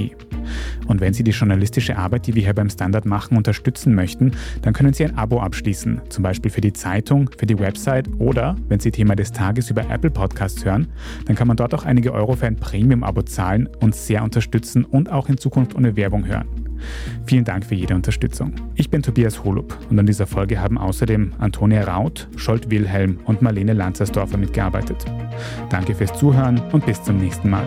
Und 0.87 1.01
wenn 1.01 1.15
Sie 1.15 1.23
die 1.23 1.31
journalistische 1.31 1.97
Arbeit, 1.97 2.27
die 2.27 2.35
wir 2.35 2.43
hier 2.43 2.55
beim 2.55 2.71
Standard 2.71 3.05
machen, 3.05 3.37
unterstützen 3.37 3.95
möchten, 3.95 4.33
dann 4.63 4.73
können 4.73 4.93
Sie 4.93 5.05
ein 5.05 5.17
Abo 5.17 5.41
abschließen, 5.49 6.03
zum 6.11 6.23
Beispiel 6.23 6.51
für 6.51 6.61
die 6.61 6.75
Zeitung, 6.75 7.31
für 7.39 7.47
die 7.47 7.59
Website 7.59 8.09
oder, 8.19 8.55
wenn 8.69 8.81
Sie 8.81 8.91
Thema 8.91 9.17
des 9.17 9.33
Tages 9.33 9.71
über 9.71 9.89
Apple 9.89 10.11
Podcasts 10.11 10.63
hören, 10.63 10.89
dann 11.25 11.37
kann 11.37 11.49
man 11.49 11.57
dort 11.57 11.73
auch 11.75 11.87
einige 11.87 12.13
Euro 12.13 12.37
für 12.37 12.47
ein 12.47 12.57
Premium-Abo 12.57 13.23
zahlen, 13.23 13.69
und 13.81 13.95
sehr 13.95 14.23
unterstützen 14.23 14.85
und 14.85 15.11
auch 15.11 15.29
in 15.29 15.39
Zukunft 15.39 15.75
ohne 15.75 15.97
Werbung 15.97 16.27
hören. 16.27 16.47
Vielen 17.25 17.45
Dank 17.45 17.65
für 17.65 17.75
jede 17.75 17.95
Unterstützung. 17.95 18.53
Ich 18.75 18.91
bin 18.91 19.03
Tobias 19.03 19.43
Holub 19.45 19.77
und 19.91 19.99
an 19.99 20.07
dieser 20.07 20.27
Folge 20.27 20.61
haben 20.61 20.79
außerdem 20.79 21.33
Antonia 21.39 21.83
Raut, 21.85 22.29
Scholt 22.37 22.71
Wilhelm 22.71 23.19
und 23.25 23.43
Marlene 23.43 23.73
Lanzersdorfer 23.73 24.37
mitgearbeitet. 24.37 25.05
Danke 25.71 25.95
fürs 25.95 26.13
Zuhören 26.19 26.61
und 26.73 26.85
bis 26.85 27.03
zum 27.03 27.19
nächsten 27.19 27.51
Mal. 27.51 27.67